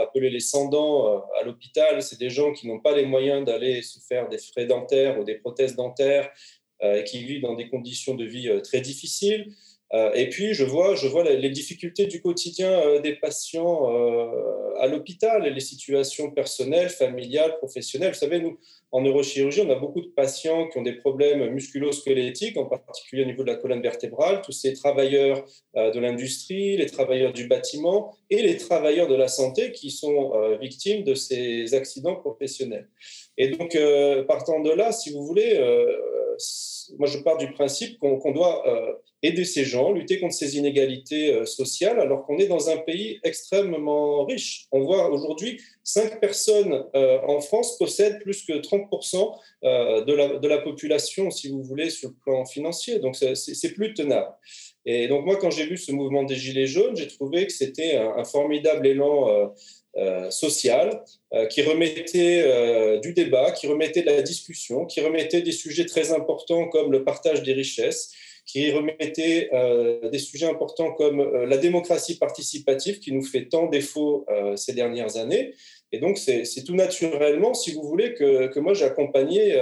[0.00, 2.02] appelait les sans-dents à l'hôpital.
[2.02, 5.24] C'est des gens qui n'ont pas les moyens d'aller se faire des frais dentaires ou
[5.24, 6.30] des prothèses dentaires
[6.82, 9.52] et qui vivent dans des conditions de vie très difficiles.
[9.92, 14.72] Euh, et puis, je vois, je vois les difficultés du quotidien euh, des patients euh,
[14.78, 18.12] à l'hôpital, les situations personnelles, familiales, professionnelles.
[18.12, 18.58] Vous savez, nous,
[18.92, 23.26] en neurochirurgie, on a beaucoup de patients qui ont des problèmes musculo-squelettiques, en particulier au
[23.26, 25.44] niveau de la colonne vertébrale, tous ces travailleurs
[25.76, 31.04] de l'industrie, les travailleurs du bâtiment et les travailleurs de la santé qui sont victimes
[31.04, 32.88] de ces accidents professionnels.
[33.42, 33.74] Et donc,
[34.28, 35.58] partant de là, si vous voulez,
[36.98, 41.32] moi, je pars du principe qu'on doit euh, aider ces gens, lutter contre ces inégalités
[41.32, 44.66] euh, sociales, alors qu'on est dans un pays extrêmement riche.
[44.72, 50.48] On voit aujourd'hui, 5 personnes euh, en France possèdent plus que 30% de la, de,
[50.48, 52.98] la, population, si vous voulez, sur le plan financier.
[52.98, 54.32] Donc, c'est plus tenable.
[54.86, 57.96] Et donc, moi, quand j'ai vu ce mouvement des Gilets jaunes, j'ai trouvé que c'était
[57.96, 59.52] un, formidable élan
[59.96, 65.42] euh, social euh, qui remettait euh, du débat, qui remettait de la discussion, qui remettait
[65.42, 68.12] des sujets très importants comme le partage des richesses,
[68.46, 69.50] qui remettait
[70.10, 74.26] des sujets importants comme la démocratie participative qui nous fait tant défaut
[74.56, 75.54] ces dernières années.
[75.92, 79.52] Et donc, c'est tout naturellement, si vous voulez, que, que moi j'ai accompagné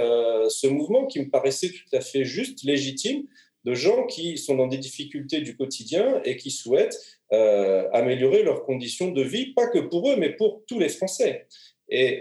[0.47, 3.27] ce mouvement qui me paraissait tout à fait juste, légitime,
[3.65, 9.11] de gens qui sont dans des difficultés du quotidien et qui souhaitent améliorer leurs conditions
[9.11, 11.47] de vie, pas que pour eux, mais pour tous les Français.
[11.89, 12.19] Et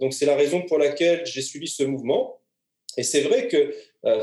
[0.00, 2.40] donc c'est la raison pour laquelle j'ai suivi ce mouvement.
[2.96, 3.72] Et c'est vrai que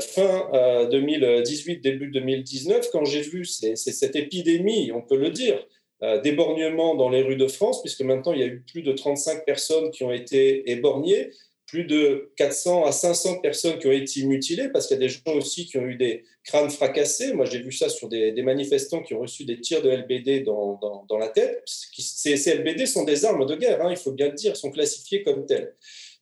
[0.00, 5.64] fin 2018, début 2019, quand j'ai vu cette épidémie, on peut le dire,
[6.04, 8.92] euh, d'éborgnement dans les rues de France, puisque maintenant il y a eu plus de
[8.92, 11.30] 35 personnes qui ont été éborgnées,
[11.74, 15.08] plus de 400 à 500 personnes qui ont été mutilées, parce qu'il y a des
[15.08, 17.32] gens aussi qui ont eu des crânes fracassés.
[17.32, 21.18] Moi, j'ai vu ça sur des, manifestants qui ont reçu des tirs de LBD dans,
[21.18, 21.64] la tête.
[21.66, 25.24] Ces, LBD sont des armes de guerre, hein, il faut bien le dire, sont classifiées
[25.24, 25.74] comme telles.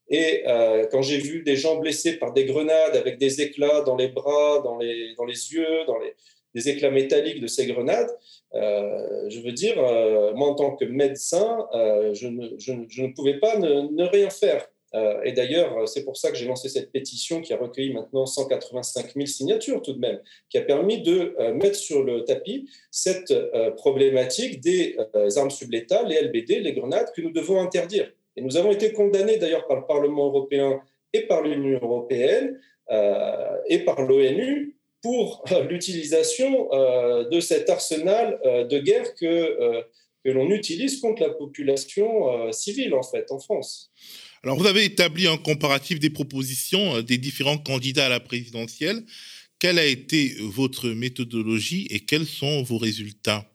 [0.08, 3.96] Et euh, quand j'ai vu des gens blessés par des grenades avec des éclats dans
[3.96, 5.14] les bras, dans les,
[5.52, 6.14] yeux, dans les,
[6.54, 8.10] des éclats métalliques de ces grenades,
[8.54, 14.04] euh, je veux dire, euh, moi en tant que médecin, je, ne, pouvais pas ne,
[14.04, 14.66] rien faire.
[15.24, 19.14] Et d'ailleurs, c'est pour ça que j'ai lancé cette pétition qui a recueilli maintenant 185
[19.14, 23.32] 000 signatures tout de même, qui a permis de mettre sur le tapis cette
[23.76, 24.96] problématique des
[25.36, 28.12] armes sublétales, les LBD, les grenades, que nous devons interdire.
[28.36, 30.80] Et nous avons été condamnés d'ailleurs par le Parlement européen
[31.12, 38.64] et par l'Union européenne et par l'ONU pour euh, l'utilisation euh, de cet arsenal euh,
[38.64, 39.82] de guerre que,
[40.24, 43.90] que l'on utilise contre la population civile, en fait, en France.
[44.44, 49.04] Alors, vous avez établi un comparatif des propositions des différents candidats à la présidentielle.
[49.60, 53.46] Quelle a été votre méthodologie et quels sont vos résultats?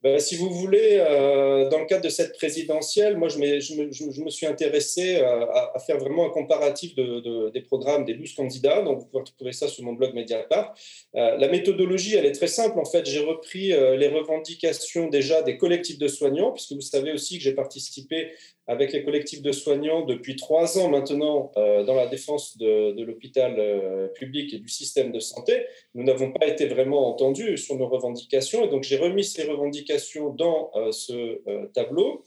[0.00, 4.46] Ben, si vous voulez, euh, dans le cadre de cette présidentielle, moi, je, me, suis
[4.46, 8.80] intéressé euh, à, faire vraiment un comparatif de, de, des programmes des 12 candidats.
[8.82, 10.72] Donc, vous pouvez retrouver ça sur mon blog Mediapart.
[11.16, 12.78] Euh, la méthodologie, elle est très simple.
[12.78, 17.10] En fait, j'ai repris euh, les revendications déjà des collectifs de soignants, puisque vous savez
[17.12, 18.30] aussi que j'ai participé
[18.68, 23.54] avec les collectifs de soignants depuis trois ans maintenant euh, dans la défense de, l'hôpital
[23.58, 25.64] euh, public et du système de santé.
[25.94, 30.34] Nous n'avons pas été vraiment entendus sur nos revendications et donc j'ai remis ces revendications
[30.34, 31.40] dans euh, ce
[31.72, 32.24] tableau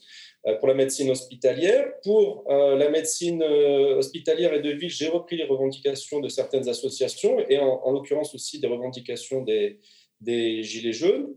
[0.59, 1.87] pour la médecine hospitalière.
[2.03, 7.59] Pour la médecine hospitalière et de ville, j'ai repris les revendications de certaines associations et
[7.59, 11.35] en, en l'occurrence aussi des revendications des Gilets jaunes.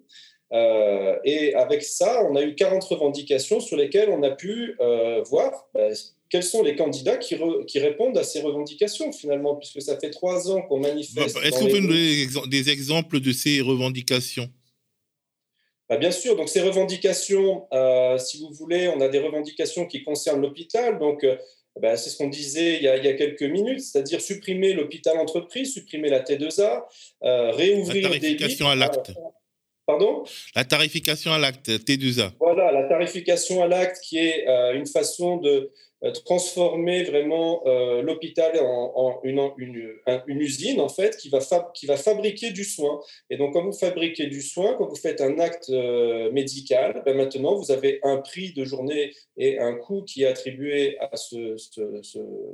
[0.52, 5.22] Euh, et avec ça, on a eu 40 revendications sur lesquelles on a pu euh,
[5.22, 5.88] voir bah,
[6.28, 10.50] quels sont les candidats qui, qui, répondent à ces revendications finalement, puisque ça fait trois
[10.50, 11.36] ans qu'on manifeste.
[11.42, 14.48] Est-ce qu'on peut nous donner des exemples de ces revendications?
[15.88, 20.04] Bah, Bien sûr, donc ces revendications, euh, si vous voulez, on a des revendications qui
[20.04, 21.26] concernent l'hôpital, donc
[21.80, 24.72] bah, c'est ce qu'on disait il y, a, il y, a, quelques minutes, c'est-à-dire supprimer
[24.74, 26.84] l'hôpital entreprise, supprimer la T2A,
[27.22, 29.12] réouvrir la tarification à l'acte.
[29.86, 30.24] Pardon?
[30.54, 32.32] La tarification à l'acte, T2A.
[32.40, 35.70] Voilà, la tarification à l'acte qui est euh, une façon de
[36.10, 39.40] transformer vraiment euh, l'hôpital en, une,
[40.40, 41.38] usine, en fait, qui va,
[41.74, 43.00] qui va fabriquer du soin.
[43.30, 45.70] Et donc, quand vous fabriquez du soin, quand vous faites un acte
[46.32, 50.98] médical, ben maintenant, vous avez un prix de journée et un coût qui est attribué
[50.98, 51.56] à ce,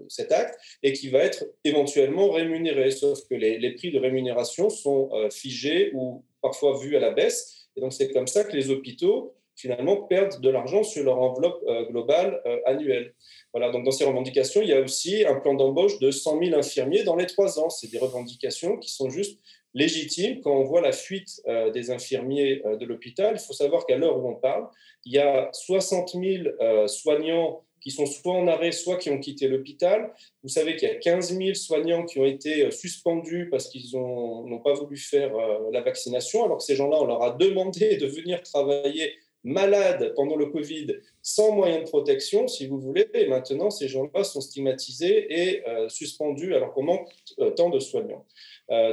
[0.09, 2.91] cet acte et qui va être éventuellement rémunéré.
[2.91, 7.69] Sauf que les, prix de rémunération sont figés ou parfois vu à la baisse.
[7.77, 11.63] Et donc, c'est comme ça que les hôpitaux, finalement, perdent de l'argent sur leur enveloppe
[11.67, 13.15] euh, globale euh, annuelle.
[13.53, 16.59] Voilà, donc dans ces revendications, il y a aussi un plan d'embauche de 100 000
[16.59, 17.69] infirmiers dans les trois ans.
[17.69, 19.39] C'est des revendications qui sont juste
[19.75, 23.37] légitimes quand on voit la fuite euh, des infirmiers de l'hôpital.
[23.37, 24.67] Il faut savoir qu'à l'heure où on parle,
[25.05, 29.49] il y a 60 000 soignants qui sont soit en arrêt, soit qui ont quitté
[29.49, 30.13] l'hôpital.
[30.43, 34.61] Vous savez qu'il y a 15 000 soignants qui ont été suspendus parce qu'ils n'ont
[34.63, 35.33] pas voulu faire
[35.73, 40.37] la vaccination, alors que ces gens-là, on leur a demandé de venir travailler malades pendant
[40.37, 43.07] le Covid sans moyens de protection, si vous voulez.
[43.15, 47.09] Et maintenant, ces gens-là sont stigmatisés et euh, suspendus alors qu'on manque
[47.57, 48.27] tant de soignants.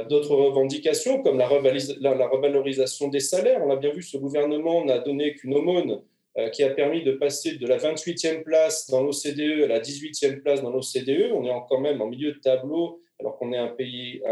[0.08, 1.48] D'autres revendications, comme la,
[2.00, 6.02] la, la, revalorisation des salaires, on a bien vu, ce gouvernement n'a donné qu'une aumône
[6.38, 10.40] euh, qui a permis de passer de la 28e place dans l'OCDE à la 18e
[10.40, 11.32] place dans l'OCDE.
[11.32, 14.22] On est quand même en milieu de tableau alors qu'on est un pays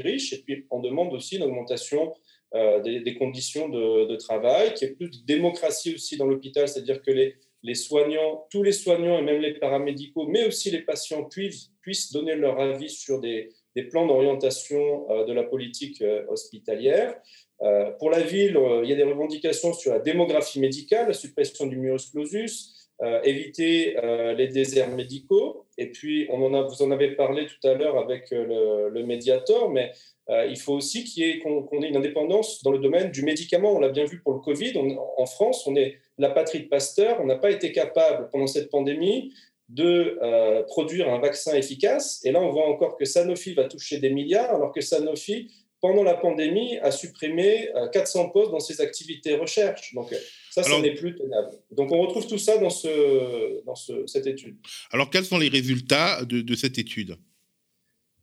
[0.00, 0.32] riche.
[0.32, 2.12] Et puis, on demande aussi une augmentation
[2.54, 7.10] euh, des, conditions de, travail, qui est plus de démocratie aussi dans l'hôpital, c'est-à-dire que
[7.10, 11.72] les, les soignants, tous les soignants et même les paramédicaux, mais aussi les patients puissent,
[11.82, 17.16] puissent donner leur avis sur des, des plans d'orientation euh, de la politique hospitalière.
[17.62, 21.66] Euh, pour la ville, il y a des revendications sur la démographie médicale, la suppression
[21.66, 22.72] du myos clausus,
[23.24, 23.96] éviter
[24.36, 25.66] les déserts médicaux.
[25.76, 29.04] Et puis, on en a, vous en avez parlé tout à l'heure avec le, le,
[29.04, 29.90] Mediator, mais
[30.28, 33.74] il faut aussi ait, qu'on, ait une indépendance dans le domaine du médicament.
[33.74, 34.72] On l'a bien vu pour le Covid.
[34.76, 37.18] en France, on est la patrie de Pasteur.
[37.20, 39.32] On n'a pas été capable, pendant cette pandémie,
[39.68, 42.20] de euh, produire un vaccin efficace.
[42.24, 46.02] Et là, on voit encore que Sanofi va toucher des milliards, alors que Sanofi, pendant
[46.02, 49.94] la pandémie, a supprimé 400 postes dans ses activités recherche.
[49.94, 50.14] Donc
[50.50, 51.50] ça, ça n'est plus tenable.
[51.72, 54.56] Donc on retrouve tout ça dans, ce, dans ce, cette étude.
[54.90, 57.18] Alors quels sont les résultats de, de cette étude?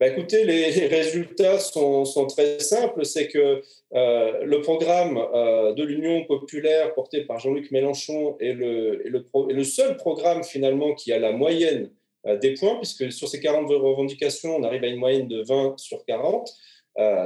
[0.02, 3.06] Bah, écoutez, les résultats sont, sont très simples.
[3.06, 3.62] C'est que
[3.94, 9.28] euh, le programme euh, de l'Union populaire porté par Jean-Luc Mélenchon est le, est le,
[9.52, 11.92] est le, seul programme finalement qui a la moyenne
[12.26, 15.78] euh, des points, puisque sur ces 40 revendications, on arrive à une moyenne de 20
[15.78, 16.50] sur 40.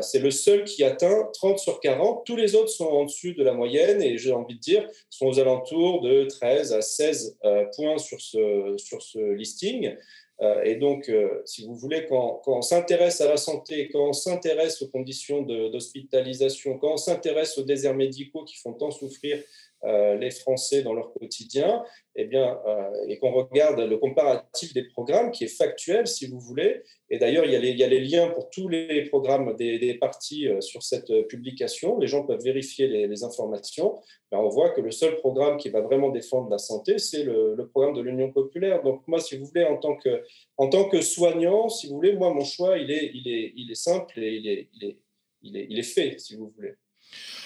[0.01, 2.25] c'est le seul qui atteint 30 sur 40.
[2.25, 5.27] Tous les autres sont en dessus de la moyenne et j'ai envie de dire sont
[5.27, 7.37] aux alentours de 13 à 16
[7.73, 9.95] points sur ce, sur ce listing.
[10.41, 14.13] Euh, et donc, euh, si vous voulez, quand, on s'intéresse à la santé, quand on
[14.13, 19.41] s'intéresse aux conditions d'hospitalisation, quand on s'intéresse aux déserts médicaux qui font tant souffrir
[19.85, 21.83] les Français dans leur quotidien,
[22.17, 26.39] eh bien, euh, et qu'on regarde le comparatif des programmes, qui est factuel, si vous
[26.39, 26.81] voulez.
[27.09, 30.81] Et d'ailleurs, il, y a les liens pour tous les programmes des, partis euh, sur
[30.81, 31.99] cette publication.
[31.99, 33.99] Les gens peuvent vérifier les, informations.
[34.31, 37.67] Ben, on voit que le seul programme qui va vraiment défendre la santé, c'est le,
[37.71, 38.81] programme de l'Union populaire.
[38.81, 40.23] Donc, moi, si vous voulez, en tant que,
[40.55, 43.69] en tant que soignant, si vous voulez, moi, mon choix, il est, il est, il
[43.71, 46.75] est simple et il est, il est, il est fait, si vous voulez.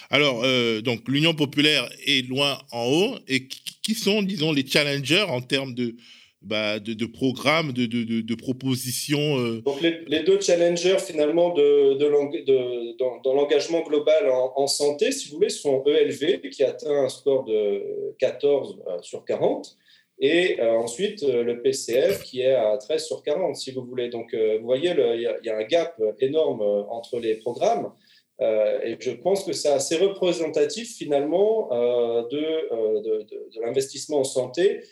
[0.10, 3.16] Alors, euh, donc, l'Union populaire est loin en haut.
[3.28, 5.96] Et qui sont, disons, les challengers en termes de,
[6.42, 6.80] bah,
[7.14, 9.62] programmes, de, propositions euh?
[9.62, 16.42] Donc, les, deux challengers, finalement, dans, l'engagement global en, santé, si vous voulez, sont ELV,
[16.50, 19.78] qui atteint un score de 14 euh, sur 40.
[20.22, 24.10] Et ensuite, le PCF qui est à 13 sur 40, si vous voulez.
[24.10, 27.94] Donc, vous voyez, il y, a un gap énorme entre les programmes.
[28.42, 33.26] Euh, et je pense que c'est assez représentatif finalement euh, euh, de,
[33.62, 34.84] l'investissement en santé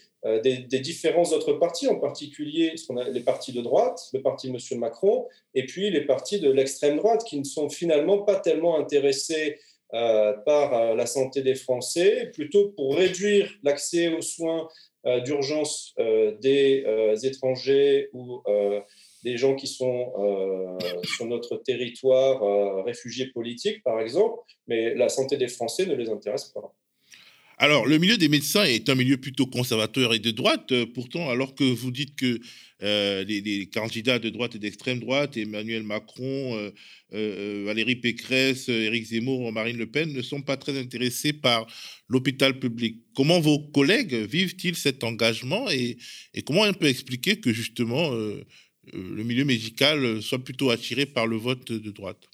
[0.44, 2.74] des, différents autres partis, en particulier
[3.12, 4.80] les partis de droite, le parti de M.
[4.80, 9.58] Macron, et puis les partis de l'extrême droite qui ne sont finalement pas tellement intéressés
[9.90, 14.68] par la santé des Français, plutôt pour réduire l'accès aux soins
[15.24, 15.96] d'urgence
[16.42, 16.84] des
[17.24, 18.42] étrangers ou
[19.28, 24.38] des gens qui sont euh, sur notre territoire, euh, réfugiés politiques par exemple,
[24.68, 26.74] mais la santé des Français ne les intéresse pas.
[27.60, 30.72] Alors, le milieu des médecins est un milieu plutôt conservateur et de droite.
[30.72, 32.40] Euh, pourtant, alors que vous dites que
[32.80, 36.72] les, candidats de droite et d'extrême droite, Emmanuel Macron,
[37.12, 41.66] Valérie Pécresse, Éric Zemmour, Marine Le Pen, ne sont pas très intéressés par
[42.08, 43.02] l'hôpital public.
[43.16, 45.98] Comment vos collègues vivent-ils cet engagement et,
[46.36, 48.12] et, comment on peut expliquer que justement
[48.93, 52.28] le milieu médical soit plutôt attiré par le vote de droite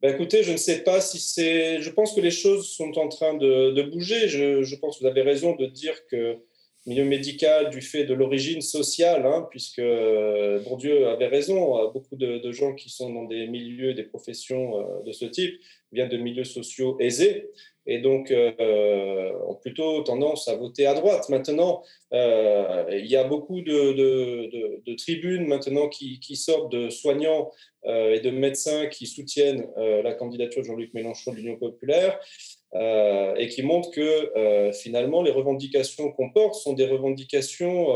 [0.00, 1.82] ben écoutez, je ne sais pas si c'est.
[1.82, 4.28] Je pense que les choses sont en train de, bouger.
[4.28, 6.40] Je, pense que vous avez raison de dire que le
[6.86, 12.14] milieu médical, du fait de l'origine sociale, hein, puisque euh, Bourdieu avait raison, euh, beaucoup
[12.14, 15.60] de, gens qui sont dans des milieux, des professions de ce type
[15.92, 17.50] viennent de milieux sociaux aisés
[17.88, 21.28] et donc euh, ont plutôt tendance à voter à droite.
[21.30, 27.50] Maintenant, euh, il y a beaucoup de, tribunes maintenant qui, sortent de soignants
[27.86, 32.20] euh, et de médecins qui soutiennent la candidature de Jean-Luc Mélenchon de l'Union populaire.
[32.74, 37.86] et qui montrent que finalement les revendications qu'on porte sont des revendications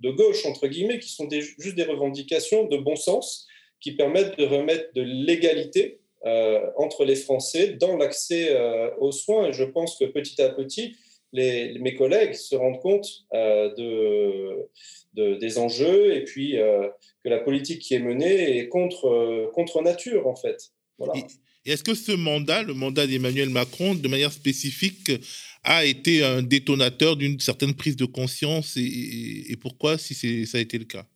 [0.00, 3.46] de gauche, entre guillemets, qui sont juste des revendications de bon sens,
[3.80, 6.00] qui permettent de remettre de l'égalité
[6.76, 9.52] entre les Français dans l'accès euh, aux soins.
[9.52, 10.96] Je pense que petit à petit,
[11.32, 13.74] mes collègues se rendent compte euh,
[15.14, 20.36] de, des enjeux et puis que la politique qui est menée est contre, nature, en
[20.36, 20.72] fait.
[21.66, 25.10] Est-ce que ce mandat, le mandat d'Emmanuel Macron, de manière spécifique,
[25.62, 30.14] a été un détonateur d'une certaine prise de conscience et, et pourquoi, si
[30.46, 31.06] ça a été le cas?
[31.06, 31.13] euh,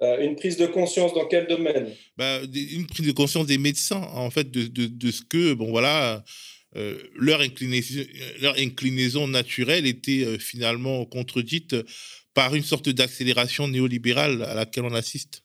[0.00, 1.94] une prise de conscience dans quel domaine?
[2.16, 6.24] Bah, Une prise de conscience des médecins, en fait, de, de, ce que, bon voilà,
[6.76, 8.02] euh, leur, inclinaison,
[8.40, 11.76] leur inclinaison naturelle était euh, finalement contredite
[12.32, 15.42] par une sorte d'accélération néolibérale à laquelle on assiste.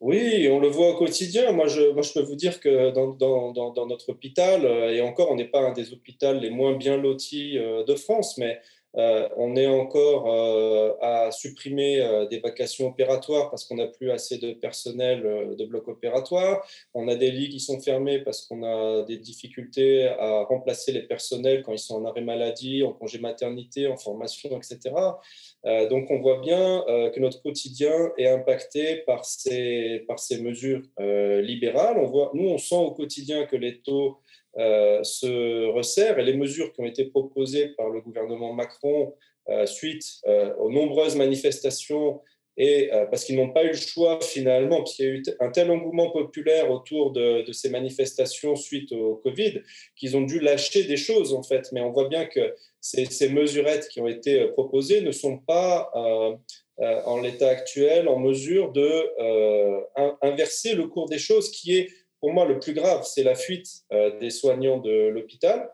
[0.00, 1.52] Oui, on le voit au quotidien.
[1.52, 5.30] Moi, je, moi, je peux vous dire que dans, dans, dans notre hôpital, et encore,
[5.30, 8.60] on n'est pas un des hôpitaux les moins bien lotis de France, mais
[8.96, 14.10] euh, on est encore euh, à supprimer euh, des vacations opératoires parce qu'on n'a plus
[14.10, 16.66] assez de personnel de bloc opératoire.
[16.94, 21.02] On a des lits qui sont fermés parce qu'on a des difficultés à remplacer les
[21.02, 24.94] personnels quand ils sont en arrêt maladie, en congé maternité, en formation, etc.
[25.90, 31.96] donc on voit bien que notre quotidien est impacté par ces, par ces mesures libérales.
[31.98, 34.18] On voit, nous, on sent au quotidien que les taux
[34.56, 39.14] se resserre et les mesures qui ont été proposées par le gouvernement Macron
[39.64, 40.22] suite
[40.58, 42.20] aux nombreuses manifestations
[42.56, 45.50] et euh, parce qu'ils n'ont pas eu le choix finalement, puisqu'il y a eu un
[45.50, 49.62] tel engouement populaire autour de, ces manifestations suite au Covid,
[49.94, 51.70] qu'ils ont dû lâcher des choses en fait.
[51.72, 52.54] Mais on voit bien que
[53.10, 56.36] ces, mesurettes qui ont été euh, proposées ne sont pas euh,
[57.04, 59.06] en l'état actuel en mesure de
[60.22, 61.88] inverser le cours des choses, qui est
[62.20, 63.66] pour moi le plus grave, c'est la fuite
[64.20, 65.70] des soignants de l'hôpital.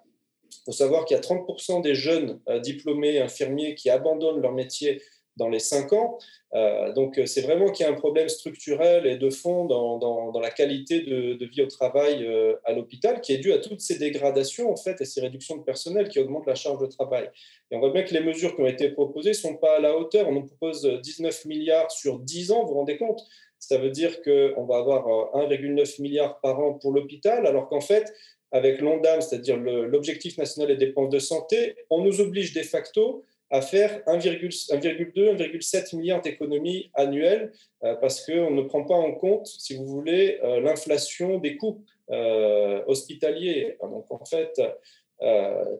[0.52, 5.02] Il faut savoir qu'il y a 30% des jeunes diplômés infirmiers qui abandonnent leur métier
[5.36, 6.18] dans les cinq ans.
[6.54, 10.50] Euh, donc, c'est vraiment qu'il y a un problème structurel et de fond dans, la
[10.50, 14.70] qualité de, vie au travail euh, à l'hôpital, qui est dû à toutes ces dégradations
[14.70, 17.30] en fait et ces réductions de personnel qui augmentent la charge de travail.
[17.70, 19.80] Et on voit bien que les mesures qui ont été proposées ne sont pas à
[19.80, 20.28] la hauteur.
[20.28, 23.20] On nous propose 19 milliards sur 10 ans, vous vous rendez compte?
[23.58, 27.80] Ça veut dire qu'on va avoir 1,9 euh, milliard par an pour l'hôpital, alors qu'en
[27.80, 28.12] fait,
[28.50, 33.60] avec l'ONDAM, c'est-à-dire l'objectif national des dépenses de santé, on nous oblige de facto à
[33.60, 37.52] faire 1,2, 1,7 milliard d'économies annuelles
[37.84, 41.84] euh, parce qu'on ne prend pas en compte, si vous voulez, euh, l'inflation des coûts
[42.10, 43.76] euh, hospitaliers.
[43.82, 44.54] Donc en fait,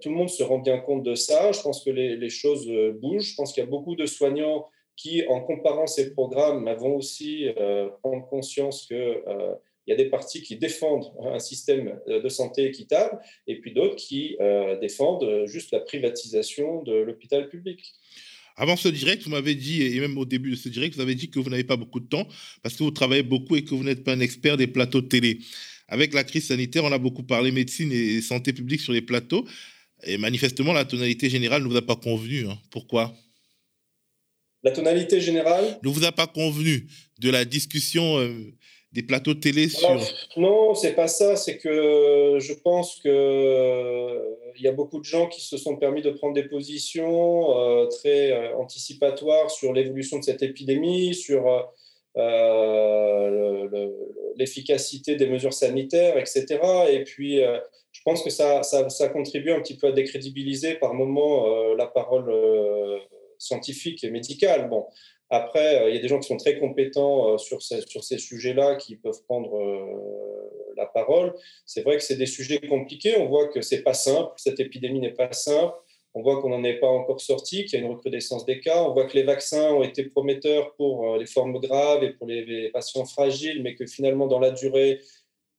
[0.00, 1.50] tout le monde se rend bien compte de ça.
[1.50, 2.70] Je pense que les, les choses
[3.00, 3.30] bougent.
[3.30, 7.48] Je pense qu'il y a beaucoup de soignants qui, en comparant ces programmes, vont aussi
[8.02, 9.24] prendre conscience que
[9.86, 13.96] il y a des partis qui défendent un système de santé équitable et puis d'autres
[13.96, 17.92] qui euh, défendent juste la privatisation de l'hôpital public.
[18.56, 21.14] Avant ce direct, vous m'avez dit, et même au début de ce direct, vous avez
[21.14, 22.28] dit que vous n'avez pas beaucoup de temps
[22.62, 25.08] parce que vous travaillez beaucoup et que vous n'êtes pas un expert des plateaux de
[25.08, 25.38] télé.
[25.88, 29.46] Avec la crise sanitaire, on a beaucoup parlé médecine et santé publique sur les plateaux.
[30.04, 32.46] Et manifestement, la tonalité générale ne vous a pas convenu.
[32.46, 32.58] Hein.
[32.70, 33.14] Pourquoi?
[34.62, 35.78] La tonalité générale?
[35.82, 36.86] Ne vous a pas convenu
[37.20, 38.54] de la discussion euh,
[38.92, 39.98] des plateaux de télé sur...
[40.36, 41.36] Non, c'est pas ça.
[41.36, 46.02] C'est que je pense qu'il euh, y a beaucoup de gens qui se sont permis
[46.02, 51.72] de prendre des positions euh, très euh, anticipatoires sur l'évolution de cette épidémie, sur
[54.36, 56.58] l'efficacité des mesures sanitaires, etc.
[56.90, 60.92] Et puis, je pense que ça, ça, ça, contribue un petit peu à décrédibiliser par
[60.92, 62.30] moment la parole
[63.38, 64.68] scientifique et médicale.
[64.68, 64.84] Bon,
[65.32, 68.04] après, euh, il y a des gens qui sont très compétents euh, sur ces, sur
[68.04, 71.32] ces sujets-là qui peuvent prendre euh, la parole.
[71.64, 73.16] C'est vrai que c'est des sujets compliqués.
[73.16, 74.30] On voit que c'est pas simple.
[74.36, 75.74] Cette épidémie n'est pas simple.
[76.12, 78.82] On voit qu'on n'en est pas encore sorti, qu'il y a une recrudescence des cas.
[78.82, 82.68] On voit que les vaccins ont été prometteurs pour les formes graves et pour les,
[82.68, 85.00] patients fragiles, mais que finalement, dans la durée,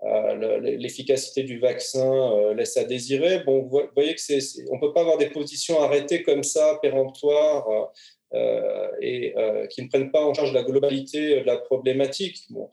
[0.03, 3.39] l'efficacité du vaccin laisse à désirer.
[3.39, 4.38] Bon, vous voyez que c'est,
[4.69, 7.91] on peut pas avoir des positions arrêtées comme ça, péremptoires.
[8.34, 12.39] Euh, et euh, qui ne prennent pas en charge la globalité de la problématique.
[12.49, 12.67] Bon.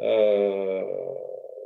[0.00, 0.82] Euh,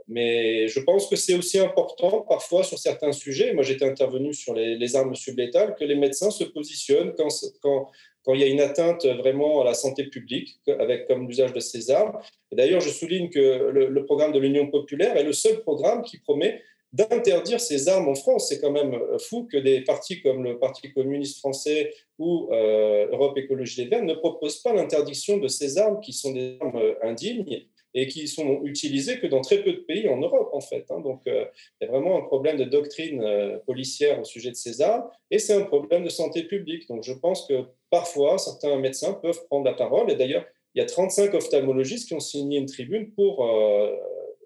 [0.09, 3.53] mais je pense que c'est aussi important parfois sur certains sujets.
[3.53, 7.29] Moi, j'étais intervenu sur les, armes sublétales, que les médecins se positionnent quand,
[7.63, 11.61] quand, il y a une atteinte vraiment à la santé publique, avec comme l'usage de
[11.61, 12.19] ces armes.
[12.53, 16.63] D'ailleurs, je souligne que le programme de l'Union populaire est le seul programme qui promet
[16.95, 18.49] d'interdire ces armes en France.
[18.49, 23.09] C'est quand même euh, fou que des partis comme le Parti communiste français ou euh,
[23.11, 26.77] Europe Écologie Les Verts ne proposent pas l'interdiction de ces armes qui sont des armes
[26.77, 27.67] euh, indignes
[27.97, 30.85] et qui sont utilisées que dans très peu de pays en Europe, en fait.
[30.91, 31.01] Hein.
[31.01, 31.47] Donc, il
[31.81, 33.23] y a vraiment un problème de doctrine
[33.67, 36.89] policière au sujet de ces armes et c'est un problème de santé publique.
[36.89, 40.11] Donc, je pense que parfois, certains médecins peuvent prendre la parole.
[40.11, 43.49] Et d'ailleurs, il y a 35 ophtalmologistes qui ont signé une tribune pour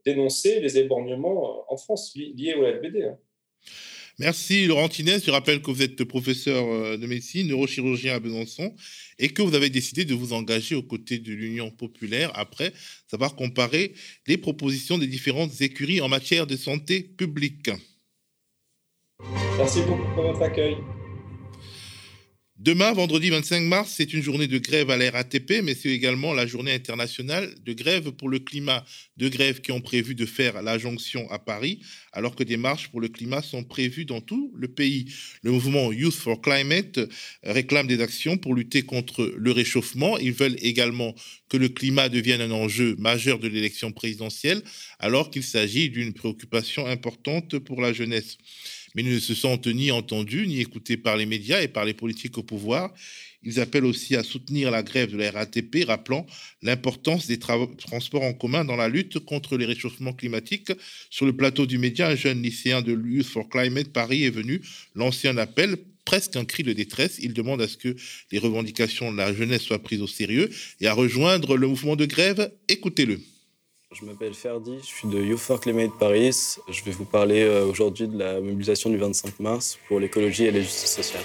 [0.04, 3.02] dénoncer les éborgnements euh, en France liés au LBD.
[3.02, 3.18] Hein.
[4.18, 5.24] Merci Laurent Tinès.
[5.24, 8.74] Je rappelle que vous êtes professeur euh, de médecine, neurochirurgien à Besançon,
[9.18, 12.72] et que vous avez décidé de vous engager aux côtés de l'Union populaire après
[13.08, 13.94] savoir comparer
[14.26, 17.70] les propositions des différentes écuries en matière de santé publique.
[19.56, 20.76] Merci beaucoup pour votre accueil.
[22.58, 26.34] Demain, vendredi 25 mars, c'est une journée de grève à la RATP, mais c'est également
[26.34, 28.84] la journée internationale de grève pour le climat.
[29.16, 31.78] De grèves qui ont prévu de faire la jonction à Paris,
[32.12, 35.04] alors que des marches pour le climat sont prévues dans tout le pays.
[35.42, 36.98] Le mouvement Youth for Climate
[37.44, 40.18] réclame des actions pour lutter contre le réchauffement.
[40.18, 41.14] Ils veulent également
[41.48, 44.62] que le climat devienne un enjeu majeur de l'élection présidentielle,
[44.98, 48.36] alors qu'il s'agit d'une préoccupation importante pour la jeunesse
[48.94, 51.94] mais ils ne se sentent ni entendus ni écoutés par les médias et par les
[51.94, 52.92] politiques au pouvoir.
[53.44, 56.26] Ils appellent aussi à soutenir la grève de la RATP, rappelant
[56.62, 60.72] l'importance des transports en commun dans la lutte contre les réchauffements climatiques.
[61.08, 64.60] Sur le plateau du média, un jeune lycéen de Youth for Climate Paris est venu
[64.94, 67.18] lancer un appel presque un cri de détresse.
[67.22, 67.94] Il demande à ce que
[68.32, 72.06] les revendications de la jeunesse soient prises au sérieux et à rejoindre le mouvement de
[72.06, 72.50] grève.
[72.68, 73.20] Écoutez-le.
[73.90, 76.58] Je m'appelle Ferdi, je suis de Youth for Climate Paris.
[76.68, 80.50] Je vais vous parler euh, aujourd'hui de la mobilisation du 25 mars pour l'écologie et
[80.50, 81.24] la justice sociale.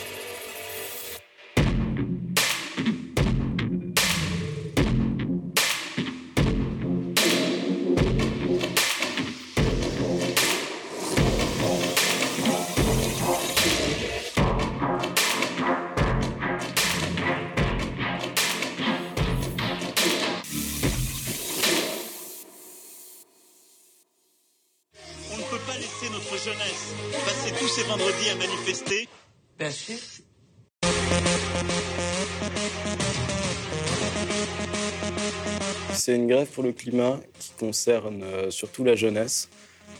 [36.06, 39.48] C'est une grève pour le climat qui concerne euh, surtout la jeunesse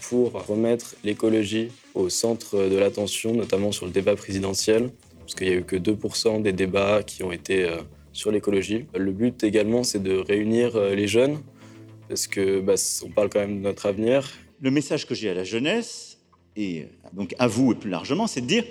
[0.02, 5.54] pour remettre l'écologie au centre de l'attention, notamment sur le débat présidentiel, parce qu'il n'y
[5.54, 7.78] a eu que 2% des débats qui ont été euh,
[8.12, 8.86] sur l'écologie.
[8.94, 11.40] Le but également, c'est de réunir euh, les jeunes,
[12.10, 12.74] parce que bah,
[13.06, 14.30] on parle quand même de notre avenir.
[14.60, 16.18] Le message que j'ai à la jeunesse,
[16.58, 18.66] et donc à vous et plus largement, c'est de dire,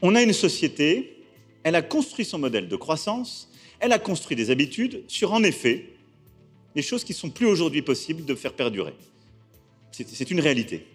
[0.00, 1.26] on a une société,
[1.62, 3.50] elle a construit son modèle de croissance,
[3.80, 5.90] elle a construit des habitudes sur, en effet,
[6.74, 8.94] les choses qui sont plus aujourd'hui possibles de faire perdurer.
[9.92, 10.86] C'est une réalité.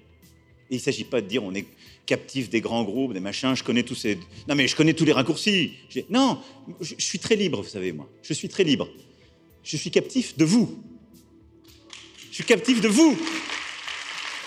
[0.69, 1.65] Et il ne s'agit pas de dire on est
[2.05, 4.17] captif des grands groupes, des machins, je connais tous ces...
[4.47, 5.73] Non mais je connais tous les raccourcis.
[6.09, 6.41] Non,
[6.81, 8.09] je, suis très libre, vous savez, moi.
[8.23, 8.89] Je suis très libre.
[9.63, 10.83] Je suis captif de vous.
[12.29, 13.17] Je suis captif de vous.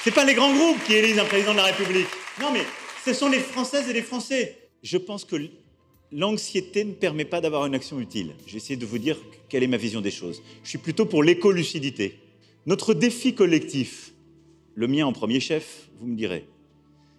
[0.05, 2.09] C'est pas les grands groupes qui élisent un président de la République.
[2.41, 2.63] Non mais
[3.05, 4.59] ce sont les Françaises et les Français.
[4.83, 5.37] Je pense que
[6.13, 8.33] l'anxiété ne permet pas d'avoir une action utile.
[8.47, 10.43] J'essaie de vous dire quelle est ma vision des choses.
[10.63, 12.19] Je suis plutôt pour l'écolucidité.
[12.67, 14.13] Notre défi collectif,
[14.75, 16.47] le mien en premier chef, vous me direz,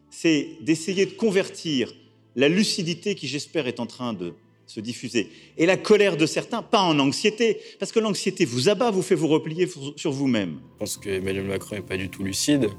[0.09, 1.93] c'est d'essayer de convertir
[2.35, 4.33] la lucidité qui, j'espère, est en train de
[4.65, 8.91] se diffuser, et la colère de certains, pas en anxiété, parce que l'anxiété vous abat,
[8.91, 10.59] vous fait vous replier sur vous-même.
[10.73, 12.69] Je pense qu'Emmanuel Macron n'est pas du tout lucide.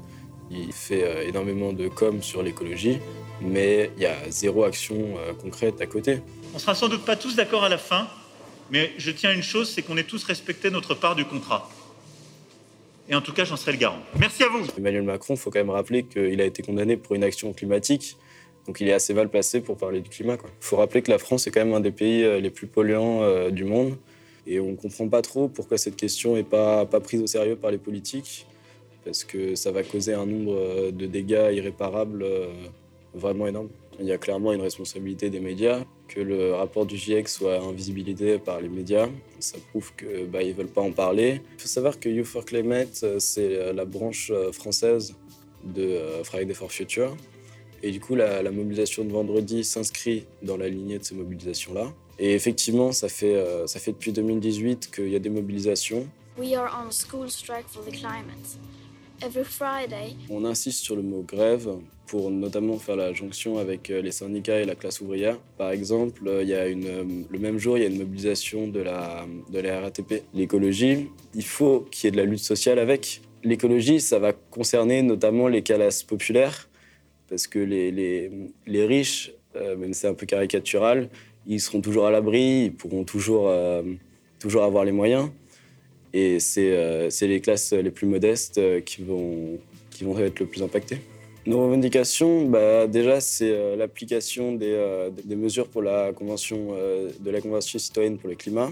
[0.51, 2.99] Il fait euh, énormément de com sur l'écologie,
[3.41, 6.19] mais il y a zéro action euh, concrète à côté.
[6.53, 8.07] On sera sans doute pas tous d'accord à la fin,
[8.69, 11.69] mais je tiens à une chose, c'est qu'on ait tous respecté notre part du contrat.
[13.09, 13.99] Et en tout cas, j'en serai le garant.
[14.19, 14.65] Merci à vous.
[14.77, 18.17] Emmanuel Macron, il faut quand même rappeler qu'il a été condamné pour une action climatique.
[18.65, 20.37] Donc il est assez mal placé pour parler du climat.
[20.43, 22.65] Il faut rappeler que la France est quand même un des pays euh, les plus
[22.65, 23.95] polluants du monde.
[24.47, 27.55] Et on ne comprend pas trop pourquoi cette question n'est pas, pas prise au sérieux
[27.55, 28.47] par les politiques.
[29.05, 32.25] Parce que ça va causer un nombre de dégâts irréparables
[33.13, 33.69] vraiment énorme.
[33.99, 35.83] Il y a clairement une responsabilité des médias.
[36.07, 39.07] Que le rapport du GIEC soit invisibilisé par les médias,
[39.39, 41.41] ça prouve qu'ils bah, ne veulent pas en parler.
[41.57, 45.15] Il faut savoir que Youth for Climate, c'est la branche euh, française
[45.63, 47.15] de euh, Friday for Future.
[47.81, 51.91] Et du coup, la, mobilisation de vendredi s'inscrit dans la lignée de ces mobilisations-là.
[52.19, 56.07] Et effectivement, ça fait, euh, ça fait depuis 2018 qu'il y a des mobilisations.
[56.37, 58.57] We are on school strike for the climate.
[60.29, 61.69] On insiste sur le mot grève
[62.07, 65.39] pour notamment faire la jonction avec euh, les syndicats et la classe ouvrière.
[65.57, 69.59] Par exemple, euh, euh, le même jour, il y a une mobilisation de la, de
[69.59, 70.23] la RATP.
[70.33, 73.21] L'écologie, il faut qu'il y ait de la lutte sociale avec.
[73.43, 76.69] L'écologie, ça va concerner notamment les classes populaires,
[77.29, 78.31] parce que les, les,
[78.65, 81.09] les riches, même c'est un peu caricatural,
[81.45, 83.53] ils seront toujours à l'abri, ils pourront toujours,
[84.39, 85.29] toujours avoir les moyens.
[86.17, 89.59] Et c'est les classes les plus modestes qui, vont,
[89.91, 90.99] qui vont être le plus impactées.
[91.45, 97.11] Nos revendications, bah, déjà, c'est euh, l'application des, euh, des, mesures pour la convention, euh,
[97.19, 98.71] de la Convention citoyenne pour le climat.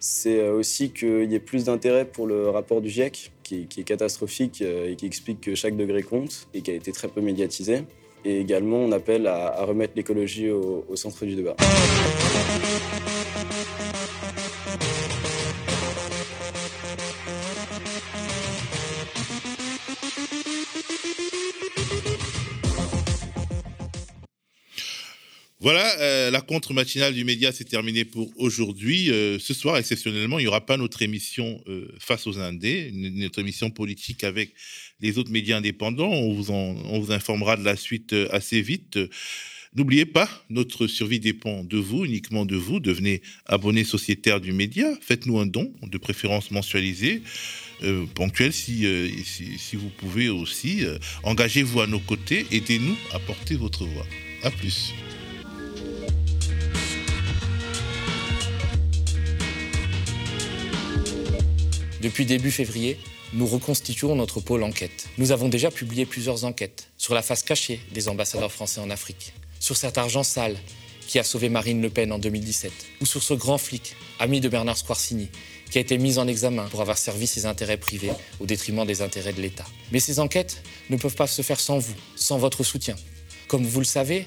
[0.00, 4.60] C'est aussi qu'il y ait plus d'intérêt pour le rapport du GIEC, qui, est catastrophique
[4.60, 7.82] et qui explique que chaque degré compte et qui a été très peu médiatisé.
[8.24, 11.54] Et également, on appelle à, remettre l'écologie au centre du débat.
[25.62, 29.12] Voilà, euh, la contre-matinale du média, c'est terminé pour aujourd'hui.
[29.12, 33.38] Euh, ce soir, exceptionnellement, il n'y aura pas notre émission euh, Face aux Indés, notre
[33.38, 34.54] émission politique avec
[35.00, 36.10] les autres médias indépendants.
[36.10, 38.98] On vous, informera de la suite assez vite.
[39.76, 42.80] N'oubliez pas, notre survie dépend de vous, uniquement de vous.
[42.80, 44.92] Devenez abonné sociétaire du média.
[45.00, 47.22] Faites-nous un don, de préférence mensualisé,
[48.14, 48.84] ponctuel si,
[49.24, 50.80] si, si, vous pouvez aussi.
[51.22, 54.06] Engagez-vous à nos côtés, aidez-nous à porter votre voix.
[54.42, 54.92] À plus.
[62.02, 62.98] Depuis début février,
[63.32, 65.06] nous reconstituons notre pôle enquête.
[65.18, 69.32] Nous avons déjà publié plusieurs enquêtes sur la face cachée des ambassadeurs français en Afrique,
[69.60, 70.56] sur cet argent sale
[71.06, 72.72] qui a sauvé Marine Le Pen en 2017,
[73.02, 75.28] ou sur ce grand flic, ami de Bernard Squarcini,
[75.70, 79.00] qui a été mis en examen pour avoir servi ses intérêts privés au détriment des
[79.00, 79.66] intérêts de l'État.
[79.92, 82.96] Mais ces enquêtes ne peuvent pas se faire sans vous, sans votre soutien.
[83.46, 84.26] Comme vous le savez,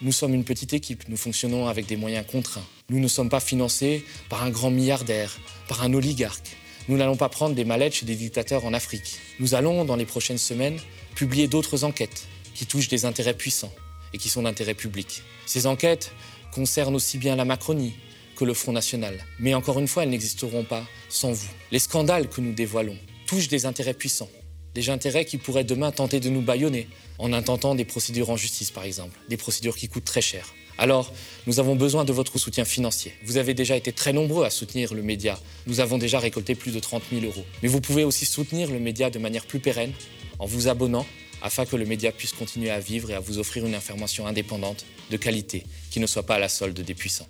[0.00, 2.66] nous sommes une petite équipe, nous fonctionnons avec des moyens contraints.
[2.90, 6.56] Nous ne sommes pas financés par un grand milliardaire, par un oligarque.
[6.88, 9.18] Nous n'allons pas prendre des mallettes chez des dictateurs en Afrique.
[9.38, 10.78] Nous allons, dans les prochaines semaines,
[11.14, 13.72] publier d'autres enquêtes qui touchent des intérêts puissants
[14.12, 15.22] et qui sont d'intérêt public.
[15.46, 16.12] Ces enquêtes
[16.52, 17.94] concernent aussi bien la Macronie
[18.36, 19.24] que le Front National.
[19.38, 21.50] Mais encore une fois, elles n'existeront pas sans vous.
[21.70, 24.30] Les scandales que nous dévoilons touchent des intérêts puissants.
[24.74, 28.70] Des intérêts qui pourraient demain tenter de nous bâillonner en intentant des procédures en justice,
[28.70, 29.18] par exemple.
[29.28, 30.52] Des procédures qui coûtent très cher.
[30.78, 31.12] Alors,
[31.46, 33.12] nous avons besoin de votre soutien financier.
[33.24, 35.38] Vous avez déjà été très nombreux à soutenir le média.
[35.66, 37.44] Nous avons déjà récolté plus de 30 000 euros.
[37.62, 39.92] Mais vous pouvez aussi soutenir le média de manière plus pérenne
[40.38, 41.06] en vous abonnant
[41.42, 44.84] afin que le média puisse continuer à vivre et à vous offrir une information indépendante,
[45.10, 47.26] de qualité, qui ne soit pas à la solde des puissants.